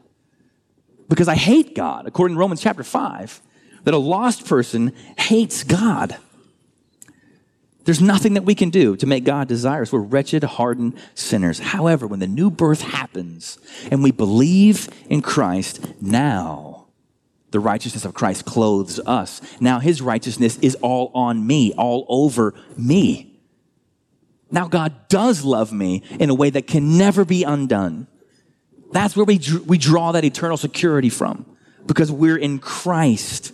[1.09, 3.41] because I hate God, according to Romans chapter 5,
[3.83, 6.17] that a lost person hates God.
[7.85, 9.91] There's nothing that we can do to make God desire us.
[9.91, 11.59] We're wretched, hardened sinners.
[11.59, 13.57] However, when the new birth happens
[13.89, 16.68] and we believe in Christ, now
[17.51, 19.41] the righteousness of Christ clothes us.
[19.59, 23.39] Now his righteousness is all on me, all over me.
[24.51, 28.07] Now God does love me in a way that can never be undone.
[28.91, 31.45] That's where we, we draw that eternal security from
[31.85, 33.53] because we're in Christ.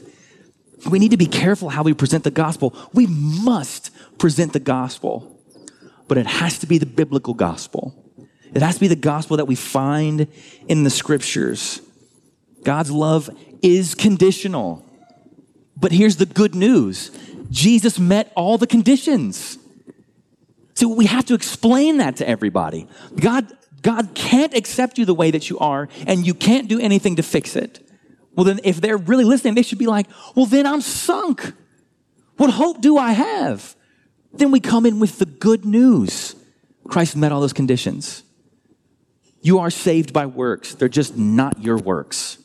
[0.90, 2.76] We need to be careful how we present the gospel.
[2.94, 5.40] We must present the gospel,
[6.08, 8.02] but it has to be the biblical gospel.
[8.54, 10.28] It has to be the gospel that we find
[10.68, 11.82] in the scriptures.
[12.64, 13.30] God's love
[13.66, 14.86] is conditional.
[15.76, 17.12] But here's the good news
[17.50, 19.58] Jesus met all the conditions.
[20.76, 22.88] So we have to explain that to everybody.
[23.20, 23.52] God,
[23.82, 27.24] God can't accept you the way that you are, and you can't do anything to
[27.24, 27.80] fix it.
[28.36, 31.54] Well, then, if they're really listening, they should be like, well, then I'm sunk.
[32.38, 33.76] What hope do I have?
[34.34, 36.36] Then we come in with the good news.
[36.90, 38.24] Christ met all those conditions.
[39.42, 42.38] You are saved by works, they're just not your works.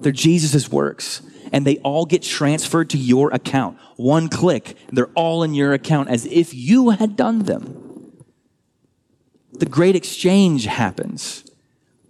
[0.00, 3.78] They're Jesus' works, and they all get transferred to your account.
[3.96, 7.84] One click, they're all in your account as if you had done them.
[9.52, 11.44] The great exchange happens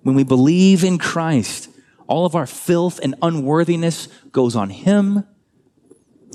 [0.03, 1.71] when we believe in Christ.
[2.07, 5.25] All of our filth and unworthiness goes on Him,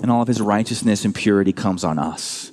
[0.02, 2.52] and all of His righteousness and purity comes on us.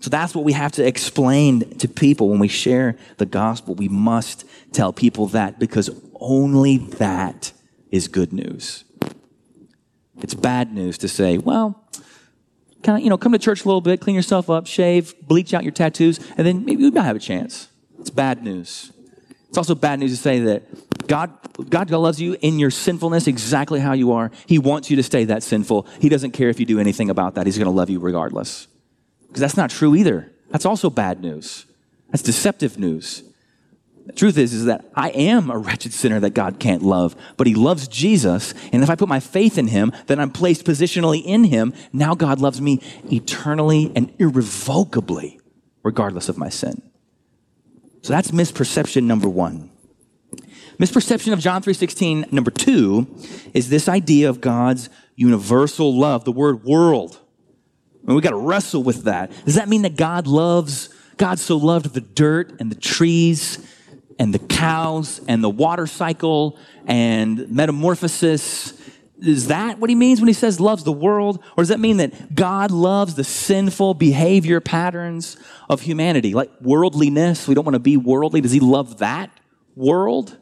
[0.00, 3.74] So that's what we have to explain to people when we share the gospel.
[3.74, 7.52] We must tell people that because only that
[7.90, 8.84] is good news.
[10.20, 11.88] It's bad news to say, well,
[12.82, 15.54] kind of, you know, come to church a little bit, clean yourself up, shave, bleach
[15.54, 17.68] out your tattoos, and then maybe you might have a chance.
[17.98, 18.92] It's bad news.
[19.48, 21.30] It's also bad news to say that God,
[21.70, 24.30] God loves you in your sinfulness exactly how you are.
[24.46, 25.86] He wants you to stay that sinful.
[26.00, 27.46] He doesn't care if you do anything about that.
[27.46, 28.66] He's going to love you regardless.
[29.26, 30.30] Because that's not true either.
[30.50, 31.64] That's also bad news.
[32.10, 33.22] That's deceptive news.
[34.08, 37.46] The truth is, is that I am a wretched sinner that God can't love, but
[37.46, 38.54] He loves Jesus.
[38.72, 41.74] And if I put my faith in Him, then I'm placed positionally in Him.
[41.92, 42.80] Now God loves me
[43.12, 45.38] eternally and irrevocably,
[45.82, 46.80] regardless of my sin.
[48.00, 49.70] So that's misperception number one.
[50.78, 53.14] Misperception of John 3.16, number two,
[53.52, 57.20] is this idea of God's universal love, the word world.
[58.06, 59.32] And we got to wrestle with that.
[59.44, 63.58] Does that mean that God loves, God so loved the dirt and the trees
[64.18, 68.74] and the cows and the water cycle and metamorphosis.
[69.20, 71.42] Is that what he means when he says loves the world?
[71.56, 75.36] Or does that mean that God loves the sinful behavior patterns
[75.68, 77.48] of humanity, like worldliness?
[77.48, 78.40] We don't want to be worldly.
[78.40, 79.30] Does he love that
[79.74, 80.36] world?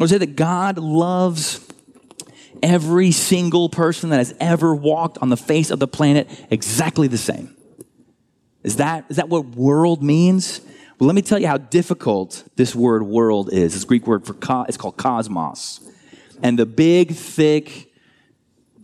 [0.00, 1.66] Or is it that God loves
[2.62, 7.18] every single person that has ever walked on the face of the planet exactly the
[7.18, 7.56] same?
[8.62, 10.60] Is that, is that what world means?
[10.98, 13.74] Well, let me tell you how difficult this word world is.
[13.74, 15.80] This Greek word for co- it's called cosmos.
[16.42, 17.90] And the big, thick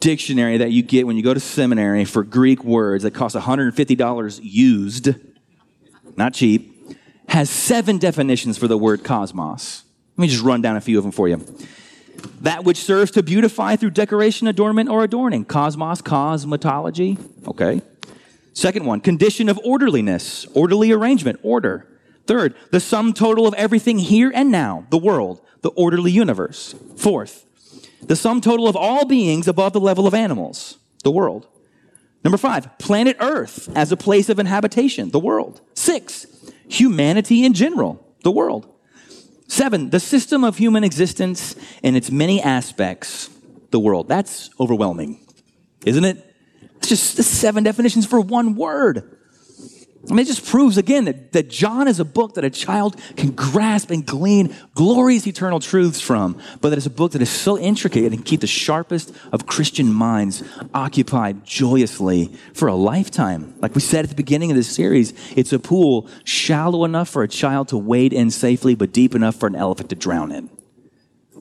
[0.01, 4.41] dictionary that you get when you go to seminary for Greek words that cost $150
[4.43, 5.11] used,
[6.17, 6.75] not cheap,
[7.29, 9.85] has seven definitions for the word cosmos.
[10.17, 11.45] Let me just run down a few of them for you.
[12.41, 15.45] That which serves to beautify through decoration, adornment, or adorning.
[15.45, 17.19] Cosmos, cosmetology.
[17.47, 17.83] Okay.
[18.53, 21.87] Second one, condition of orderliness, orderly arrangement, order.
[22.27, 26.75] Third, the sum total of everything here and now, the world, the orderly universe.
[26.97, 27.45] Fourth,
[28.03, 31.47] the sum total of all beings above the level of animals, the world.
[32.23, 35.61] Number five, planet Earth as a place of inhabitation, the world.
[35.75, 36.27] Six,
[36.69, 38.67] humanity in general, the world.
[39.49, 43.29] Seven, the system of human existence in its many aspects,
[43.71, 44.07] the world.
[44.07, 45.27] That's overwhelming,
[45.85, 46.25] isn't it?
[46.77, 49.19] It's just seven definitions for one word.
[50.09, 52.97] I mean, it just proves again that, that John is a book that a child
[53.17, 57.29] can grasp and glean glorious eternal truths from, but that it's a book that is
[57.29, 60.43] so intricate and can keep the sharpest of Christian minds
[60.73, 63.55] occupied joyously for a lifetime.
[63.61, 67.23] Like we said at the beginning of this series, it's a pool shallow enough for
[67.23, 70.49] a child to wade in safely, but deep enough for an elephant to drown in.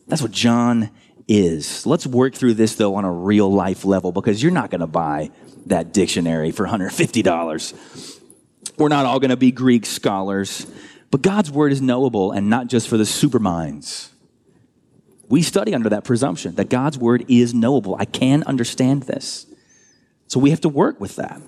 [0.07, 0.89] That's what John
[1.30, 1.86] is.
[1.86, 4.88] Let's work through this though on a real life level because you're not going to
[4.88, 5.32] buy
[5.68, 8.18] that dictionary for $150.
[8.80, 10.66] We're not all going to be Greek scholars,
[11.12, 14.10] but God's word is knowable and not just for the superminds.
[15.28, 17.98] We study under that presumption that God's word is knowable.
[18.00, 19.46] I can understand this.
[20.28, 21.42] So we have to work with that.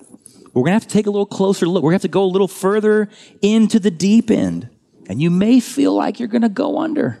[0.52, 1.82] We're going to have to take a little closer look.
[1.82, 3.08] We're going to have to go a little further
[3.40, 4.68] into the deep end.
[5.08, 7.18] And you may feel like you're going to go under.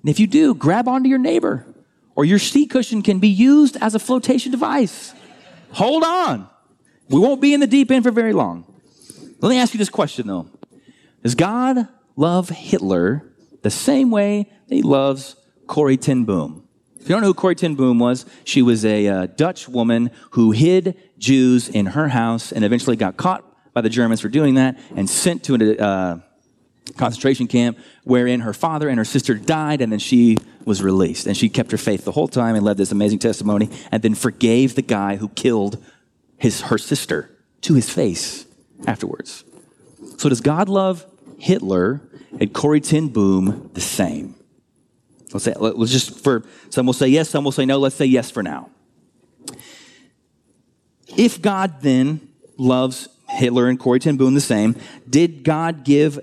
[0.00, 1.66] And if you do, grab onto your neighbor,
[2.14, 5.12] or your seat cushion can be used as a flotation device.
[5.72, 6.48] Hold on.
[7.08, 8.71] We won't be in the deep end for very long.
[9.42, 10.48] Let me ask you this question though
[11.22, 13.28] Does God love Hitler
[13.62, 15.36] the same way that he loves
[15.66, 16.68] Corrie ten Boom?
[16.96, 20.12] If you don't know who Corrie ten Boom was, she was a uh, Dutch woman
[20.30, 24.54] who hid Jews in her house and eventually got caught by the Germans for doing
[24.54, 26.20] that and sent to a uh,
[26.96, 31.26] concentration camp wherein her father and her sister died and then she was released.
[31.26, 34.14] And she kept her faith the whole time and led this amazing testimony and then
[34.14, 35.82] forgave the guy who killed
[36.36, 38.46] his, her sister to his face
[38.86, 39.44] afterwards.
[40.18, 41.06] So does God love
[41.38, 42.00] Hitler
[42.38, 44.34] and Corrie ten Boom the same?
[45.32, 47.78] Let's say, let's just for some will say yes, some will say no.
[47.78, 48.70] Let's say yes for now.
[51.16, 54.76] If God then loves Hitler and Corrie ten Boom the same,
[55.08, 56.20] did God give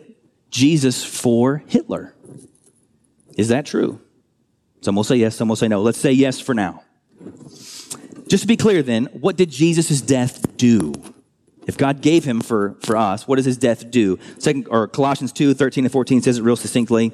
[0.51, 2.13] Jesus for Hitler?
[3.37, 3.99] Is that true?
[4.81, 5.81] Some will say yes, some will say no.
[5.81, 6.83] Let's say yes for now.
[8.27, 10.93] Just to be clear then, what did Jesus' death do?
[11.69, 14.17] If God gave him for, for us, what does his death do?
[14.39, 17.11] Second, or Colossians 2, 13 and 14 says it real succinctly.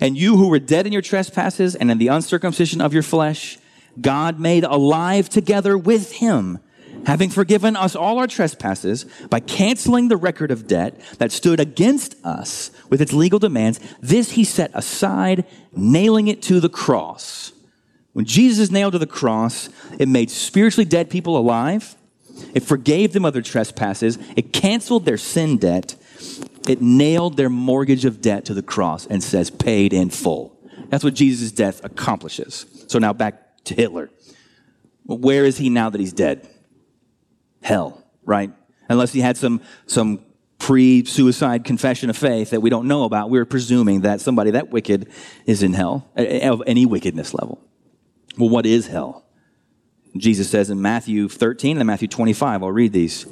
[0.00, 3.56] And you who were dead in your trespasses and in the uncircumcision of your flesh,
[4.00, 6.58] God made alive together with him,
[7.06, 12.16] having forgiven us all our trespasses by canceling the record of debt that stood against
[12.26, 13.78] us with its legal demands.
[14.00, 15.44] This he set aside,
[15.76, 17.52] nailing it to the cross.
[18.12, 19.68] When Jesus is nailed to the cross,
[20.00, 21.94] it made spiritually dead people alive.
[22.54, 24.18] It forgave them of their trespasses.
[24.36, 25.96] It canceled their sin debt.
[26.68, 30.58] It nailed their mortgage of debt to the cross and says, paid in full.
[30.88, 32.66] That's what Jesus' death accomplishes.
[32.88, 34.10] So now back to Hitler.
[35.06, 36.48] Where is he now that he's dead?
[37.62, 38.52] Hell, right?
[38.88, 40.20] Unless he had some, some
[40.58, 45.10] pre-suicide confession of faith that we don't know about, we're presuming that somebody that wicked
[45.46, 47.60] is in hell, eh, eh, of any wickedness level.
[48.38, 49.23] Well, what is hell?
[50.16, 53.26] Jesus says in Matthew 13 and Matthew 25, I'll read these.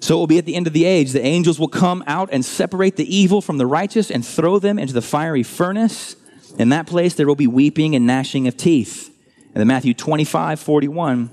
[0.00, 2.28] So it will be at the end of the age, the angels will come out
[2.30, 6.16] and separate the evil from the righteous and throw them into the fiery furnace.
[6.58, 9.12] In that place, there will be weeping and gnashing of teeth.
[9.54, 11.30] And in Matthew 25, 41,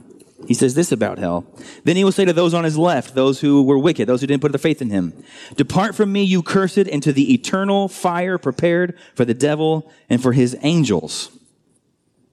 [0.47, 1.45] he says this about hell.
[1.83, 4.27] Then he will say to those on his left, those who were wicked, those who
[4.27, 5.13] didn't put their faith in him,
[5.55, 10.33] Depart from me, you cursed, into the eternal fire prepared for the devil and for
[10.33, 11.37] his angels.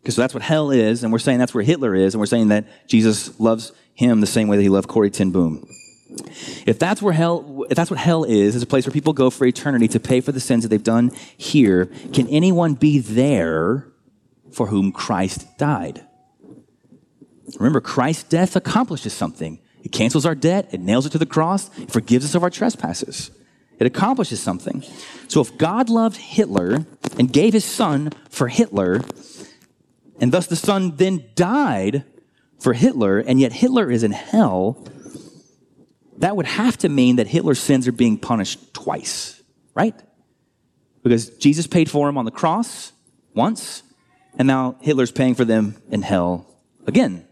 [0.02, 2.48] Because that's what hell is, and we're saying that's where Hitler is, and we're saying
[2.48, 5.68] that Jesus loves him the same way that he loved Corrie ten Boom.
[6.66, 9.30] If that's where hell, if that's what hell is, is a place where people go
[9.30, 13.86] for eternity to pay for the sins that they've done here, can anyone be there
[14.50, 16.04] for whom Christ died?
[17.58, 19.60] Remember, Christ's death accomplishes something.
[19.84, 22.50] It cancels our debt, it nails it to the cross, it forgives us of our
[22.50, 23.30] trespasses.
[23.78, 24.84] It accomplishes something.
[25.28, 26.84] So if God loved Hitler
[27.18, 29.00] and gave his son for Hitler,
[30.20, 32.04] and thus the son then died
[32.60, 34.86] for Hitler, and yet Hitler is in hell,
[36.18, 39.42] that would have to mean that Hitler's sins are being punished twice,
[39.74, 39.94] right?
[41.02, 42.92] Because Jesus paid for him on the cross
[43.34, 43.82] once,
[44.38, 46.46] and now Hitler's paying for them in hell
[46.86, 47.26] again.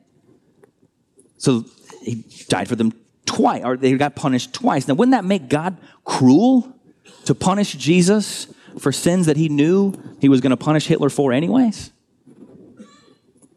[1.36, 1.66] So
[2.02, 2.92] he died for them
[3.26, 4.88] twice, or they got punished twice.
[4.88, 6.74] Now, wouldn't that make God cruel
[7.26, 8.46] to punish Jesus
[8.78, 11.92] for sins that he knew he was going to punish Hitler for, anyways?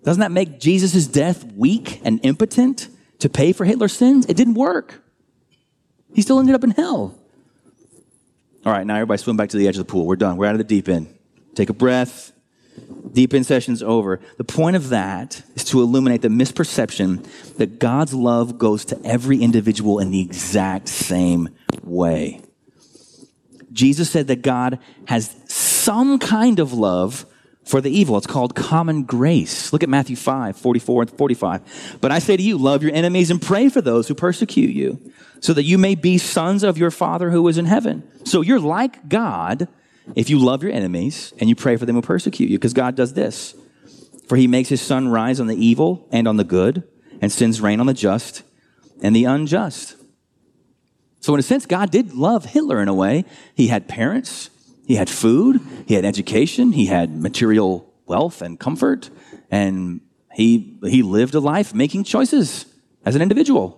[0.03, 2.87] Doesn't that make Jesus' death weak and impotent
[3.19, 4.25] to pay for Hitler's sins?
[4.27, 5.03] It didn't work.
[6.13, 7.17] He still ended up in hell.
[8.65, 10.05] All right, now everybody swim back to the edge of the pool.
[10.05, 10.37] We're done.
[10.37, 11.17] We're out of the deep end.
[11.55, 12.31] Take a breath.
[13.11, 14.19] Deep end session's over.
[14.37, 17.25] The point of that is to illuminate the misperception
[17.55, 21.49] that God's love goes to every individual in the exact same
[21.83, 22.41] way.
[23.71, 27.25] Jesus said that God has some kind of love
[27.63, 28.17] for the evil.
[28.17, 29.71] It's called common grace.
[29.71, 31.97] Look at Matthew 5, 44 and 45.
[32.01, 34.99] But I say to you, love your enemies and pray for those who persecute you,
[35.39, 38.07] so that you may be sons of your Father who is in heaven.
[38.25, 39.67] So you're like God
[40.15, 42.95] if you love your enemies and you pray for them who persecute you, because God
[42.95, 43.55] does this.
[44.27, 46.83] For he makes his sun rise on the evil and on the good,
[47.21, 48.43] and sends rain on the just
[49.01, 49.95] and the unjust.
[51.19, 53.25] So, in a sense, God did love Hitler in a way.
[53.53, 54.49] He had parents,
[54.85, 59.09] he had food, he had education, he had material wealth and comfort,
[59.49, 60.01] and
[60.33, 62.65] he, he lived a life making choices
[63.05, 63.77] as an individual.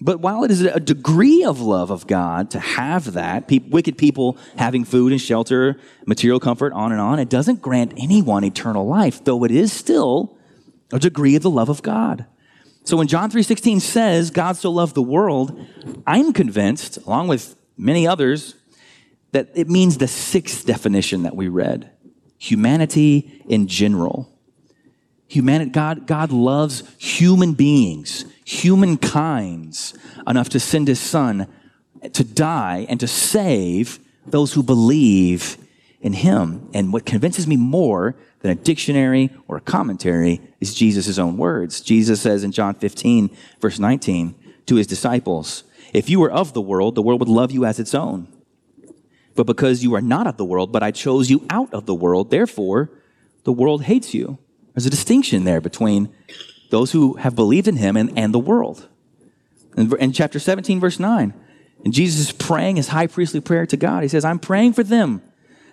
[0.00, 3.98] But while it is a degree of love of God to have that, pe- wicked
[3.98, 8.86] people having food and shelter, material comfort, on and on, it doesn't grant anyone eternal
[8.86, 10.36] life, though it is still
[10.92, 12.26] a degree of the love of God.
[12.84, 15.58] So when John 3:16 says God so loved the world,
[16.06, 18.54] I'm convinced, along with many others,
[19.32, 21.90] that it means the sixth definition that we read.
[22.38, 24.32] humanity in general.
[25.26, 29.92] Humanity, God, God loves human beings, humankinds,
[30.26, 31.46] enough to send his son
[32.12, 35.58] to die and to save those who believe
[36.00, 36.70] in him.
[36.72, 41.80] And what convinces me more than a dictionary or a commentary is Jesus' own words.
[41.80, 44.34] Jesus says in John 15, verse 19,
[44.66, 47.80] to his disciples, If you were of the world, the world would love you as
[47.80, 48.28] its own.
[49.38, 51.94] But because you are not of the world, but I chose you out of the
[51.94, 52.90] world, therefore
[53.44, 54.36] the world hates you.
[54.74, 56.12] There's a distinction there between
[56.70, 58.88] those who have believed in him and, and the world.
[59.76, 61.32] In, in chapter 17, verse 9,
[61.84, 64.02] and Jesus is praying his high priestly prayer to God.
[64.02, 65.22] He says, I'm praying for them.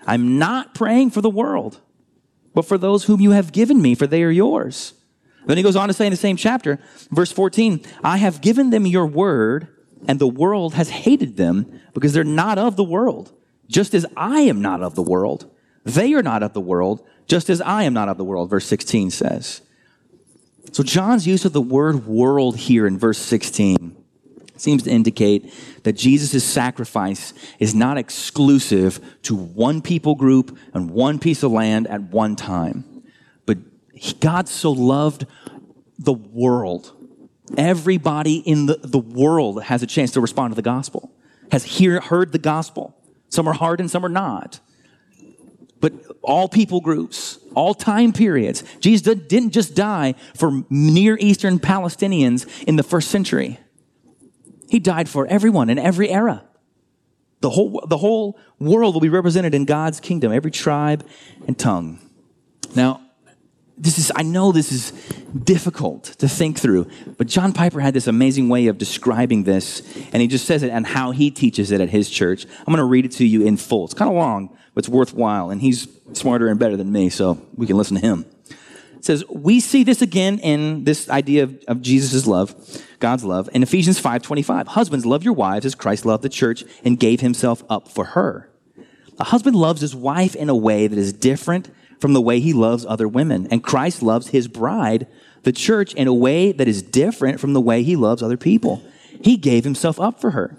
[0.05, 1.81] I'm not praying for the world,
[2.53, 4.93] but for those whom you have given me, for they are yours.
[5.47, 8.69] Then he goes on to say in the same chapter, verse 14, I have given
[8.69, 9.69] them your word,
[10.07, 13.31] and the world has hated them because they're not of the world,
[13.67, 15.49] just as I am not of the world.
[15.83, 18.65] They are not of the world, just as I am not of the world, verse
[18.65, 19.61] 16 says.
[20.71, 23.95] So John's use of the word world here in verse 16
[24.57, 25.53] seems to indicate
[25.83, 31.87] that Jesus' sacrifice is not exclusive to one people group and one piece of land
[31.87, 33.03] at one time.
[33.45, 33.57] But
[34.19, 35.25] God so loved
[35.99, 36.91] the world.
[37.57, 41.11] Everybody in the, the world has a chance to respond to the gospel,
[41.51, 42.95] has hear, heard the gospel.
[43.29, 44.59] Some are hardened, some are not.
[45.79, 48.63] But all people groups, all time periods.
[48.79, 53.59] Jesus didn't just die for Near Eastern Palestinians in the first century.
[54.69, 56.43] He died for everyone in every era.
[57.41, 61.05] The whole, the whole world will be represented in God's kingdom, every tribe
[61.45, 61.99] and tongue.
[62.75, 63.01] Now,
[63.77, 64.91] this is, I know this is
[65.43, 69.81] difficult to think through, but John Piper had this amazing way of describing this,
[70.13, 72.45] and he just says it and how he teaches it at his church.
[72.59, 73.85] I'm going to read it to you in full.
[73.85, 77.41] It's kind of long, but it's worthwhile, and he's smarter and better than me, so
[77.55, 78.25] we can listen to him
[79.05, 82.55] says, we see this again in this idea of, of Jesus' love,
[82.99, 84.67] God's love, in Ephesians 5.25.
[84.67, 88.49] Husbands, love your wives as Christ loved the church and gave himself up for her.
[89.19, 91.69] A husband loves his wife in a way that is different
[91.99, 93.47] from the way he loves other women.
[93.51, 95.07] And Christ loves his bride,
[95.43, 98.83] the church, in a way that is different from the way he loves other people.
[99.21, 100.57] He gave himself up for her.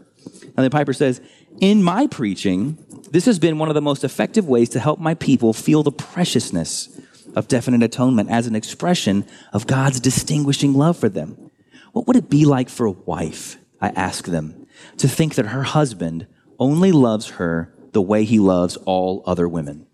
[0.57, 1.21] And the Piper says,
[1.61, 2.79] in my preaching,
[3.11, 5.93] this has been one of the most effective ways to help my people feel the
[5.93, 7.01] preciousness
[7.35, 11.51] of definite atonement as an expression of God's distinguishing love for them.
[11.93, 14.67] What would it be like for a wife, I ask them,
[14.99, 16.27] to think that her husband
[16.59, 19.86] only loves her the way he loves all other women?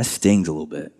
[0.00, 0.94] That stings a little bit.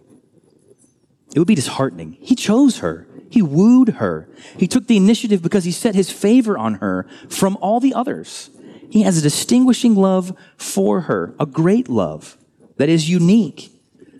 [1.35, 2.19] It would be disheartening.
[2.21, 3.09] He chose her.
[3.31, 4.29] He wooed her.
[4.59, 8.51] He took the initiative because he set his favor on her from all the others.
[8.91, 12.37] He has a distinguishing love for her, a great love
[12.77, 13.73] that is unique.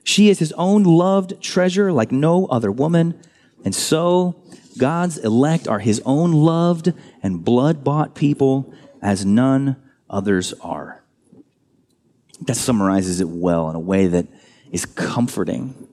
[0.03, 3.21] She is his own loved treasure like no other woman.
[3.67, 4.43] And so
[4.79, 8.73] God's elect are his own loved and blood bought people
[9.03, 9.77] as none
[10.09, 11.05] others are.
[12.47, 14.27] That summarizes it well in a way that
[14.71, 15.89] is comforting.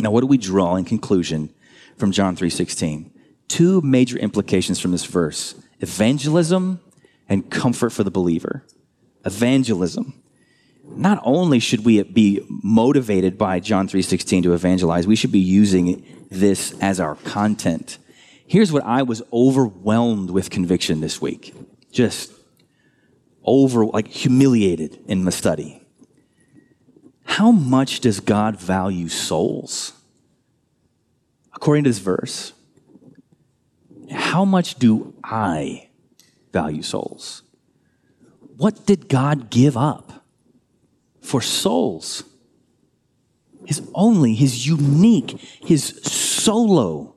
[0.00, 1.50] Now, what do we draw in conclusion
[1.96, 3.10] from John 3:16?
[3.48, 6.80] Two major implications from this verse: evangelism
[7.28, 8.64] and comfort for the believer.
[9.24, 10.14] Evangelism
[10.96, 16.04] not only should we be motivated by John 3:16 to evangelize, we should be using
[16.30, 17.98] this as our content.
[18.46, 21.54] Here's what I was overwhelmed with conviction this week.
[21.90, 22.32] Just
[23.44, 25.83] over like humiliated in the study.
[27.24, 29.92] How much does God value souls?
[31.54, 32.52] According to this verse,
[34.10, 35.88] how much do I
[36.52, 37.42] value souls?
[38.56, 40.24] What did God give up?
[41.24, 42.22] for souls.
[43.64, 47.16] His only, his unique, his solo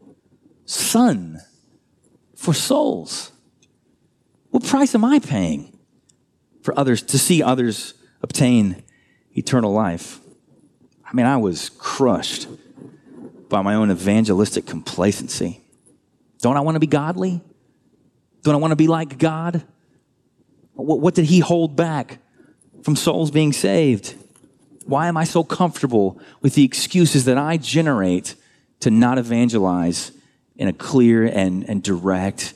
[0.66, 1.40] son
[2.34, 3.34] for souls.
[4.50, 5.78] What price am I paying
[6.62, 8.82] for others to see others obtain
[9.38, 10.20] eternal life?
[11.06, 12.48] I mean, I was crushed
[13.50, 15.62] by my own evangelistic complacency.
[16.42, 17.42] Don't I want to be godly?
[18.44, 19.64] Don't I want to be like God?
[20.74, 22.20] What, what did he hold back
[22.84, 24.16] from souls being saved?
[24.86, 28.36] Why am I so comfortable with the excuses that I generate
[28.82, 30.12] to not evangelize
[30.56, 32.54] in a clear and, and direct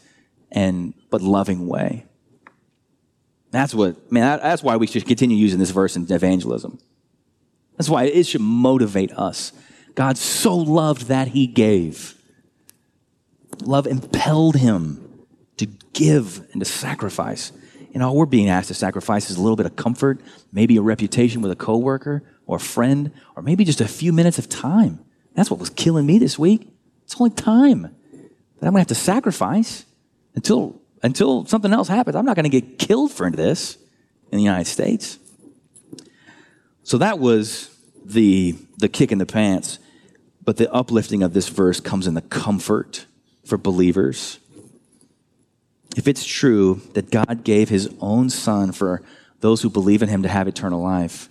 [0.51, 2.05] and but loving way?
[3.51, 6.79] That's what, man, that's why we should continue using this verse in evangelism.
[7.77, 9.51] That's why it should motivate us.
[9.93, 12.15] God so loved that he gave.
[13.61, 15.25] Love impelled him
[15.57, 17.51] to give and to sacrifice
[17.93, 20.21] And all we're being asked to sacrifice is a little bit of comfort,
[20.51, 24.39] maybe a reputation with a coworker or a friend, or maybe just a few minutes
[24.39, 24.99] of time.
[25.33, 26.69] That's what was killing me this week.
[27.03, 29.85] It's only time that I'm going to have to sacrifice
[30.35, 32.15] until, until something else happens.
[32.15, 33.77] I'm not going to get killed for this
[34.31, 35.17] in the United States.
[36.83, 39.79] So that was the, the kick in the pants.
[40.43, 43.05] But the uplifting of this verse comes in the comfort
[43.45, 44.39] for believers.
[45.95, 49.01] If it's true that God gave his own son for
[49.41, 51.29] those who believe in him to have eternal life,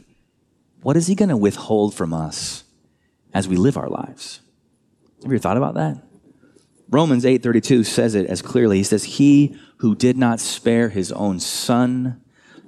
[0.83, 2.65] what is he going to withhold from us
[3.35, 4.41] as we live our lives?
[5.23, 6.03] Have you ever thought about that?
[6.91, 8.79] Romans 8:32 says it as clearly.
[8.79, 12.21] He says, "He who did not spare his own son,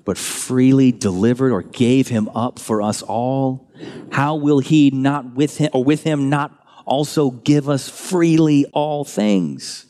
[0.05, 3.69] but freely delivered or gave him up for us all,
[4.11, 6.53] how will he not with him or with him not
[6.85, 9.87] also give us freely all things?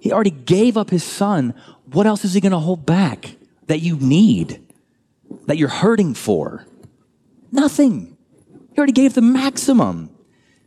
[0.00, 1.54] He already gave up his son.
[1.90, 3.36] What else is he going to hold back
[3.66, 4.60] that you need,
[5.46, 6.66] that you're hurting for?
[7.50, 8.16] Nothing.
[8.72, 10.10] He already gave the maximum.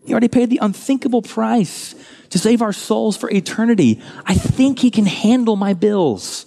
[0.06, 1.94] He already paid the unthinkable price
[2.30, 4.02] to save our souls for eternity.
[4.26, 6.46] I think he can handle my bills.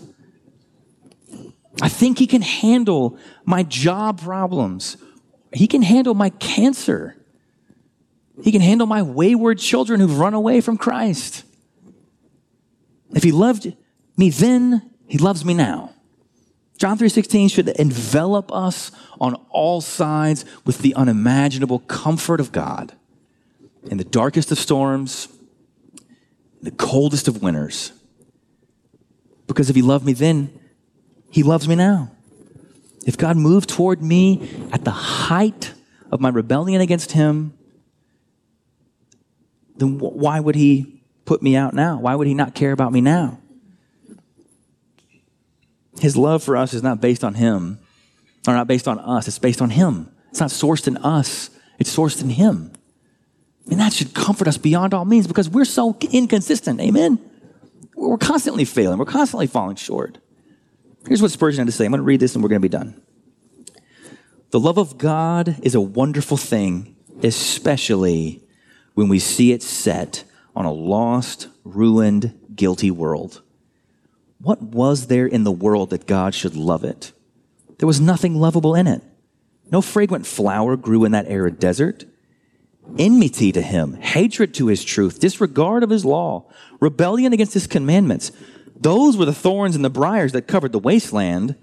[1.81, 4.97] I think he can handle my job problems.
[5.53, 7.17] He can handle my cancer.
[8.43, 11.45] He can handle my wayward children who've run away from Christ.
[13.13, 13.75] If he loved
[14.17, 15.91] me then, he loves me now.
[16.79, 22.95] John 3:16 should envelop us on all sides with the unimaginable comfort of God.
[23.91, 25.29] In the darkest of storms,
[26.63, 27.93] the coldest of winters.
[29.47, 30.53] Because if he loved me then,
[31.31, 32.11] he loves me now.
[33.07, 35.73] If God moved toward me at the height
[36.11, 37.55] of my rebellion against Him,
[39.77, 41.99] then why would He put me out now?
[41.99, 43.39] Why would He not care about me now?
[46.01, 47.79] His love for us is not based on Him,
[48.47, 50.11] or not based on us, it's based on Him.
[50.31, 52.73] It's not sourced in us, it's sourced in Him.
[53.69, 56.81] And that should comfort us beyond all means because we're so inconsistent.
[56.81, 57.19] Amen?
[57.95, 60.19] We're constantly failing, we're constantly falling short.
[61.07, 61.85] Here's what Spurgeon had to say.
[61.85, 63.01] I'm going to read this and we're going to be done.
[64.51, 68.43] The love of God is a wonderful thing, especially
[68.95, 70.25] when we see it set
[70.57, 73.43] on a lost, ruined, guilty world.
[74.41, 77.13] What was there in the world that God should love it?
[77.79, 79.03] There was nothing lovable in it.
[79.71, 82.05] No fragrant flower grew in that arid desert.
[82.99, 88.33] Enmity to him, hatred to his truth, disregard of his law, rebellion against his commandments,
[88.81, 91.55] those were the thorns and the briars that covered the wasteland,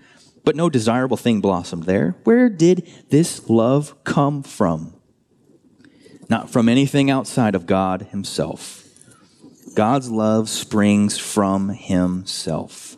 [0.44, 2.16] but no desirable thing blossomed there.
[2.24, 4.94] Where did this love come from?
[6.30, 8.84] Not from anything outside of God Himself.
[9.76, 12.98] God's love springs from Himself.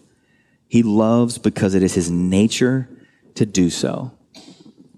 [0.68, 2.90] He loves because it is His nature
[3.36, 4.12] to do so.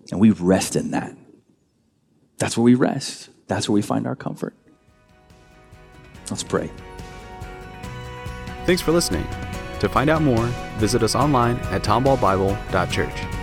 [0.10, 1.16] And we rest in that.
[2.42, 3.30] That's where we rest.
[3.46, 4.56] That's where we find our comfort.
[6.32, 6.72] Let's pray.
[8.66, 9.28] Thanks for listening.
[9.80, 10.46] To find out more,
[10.78, 13.41] visit us online at tomballbible.church.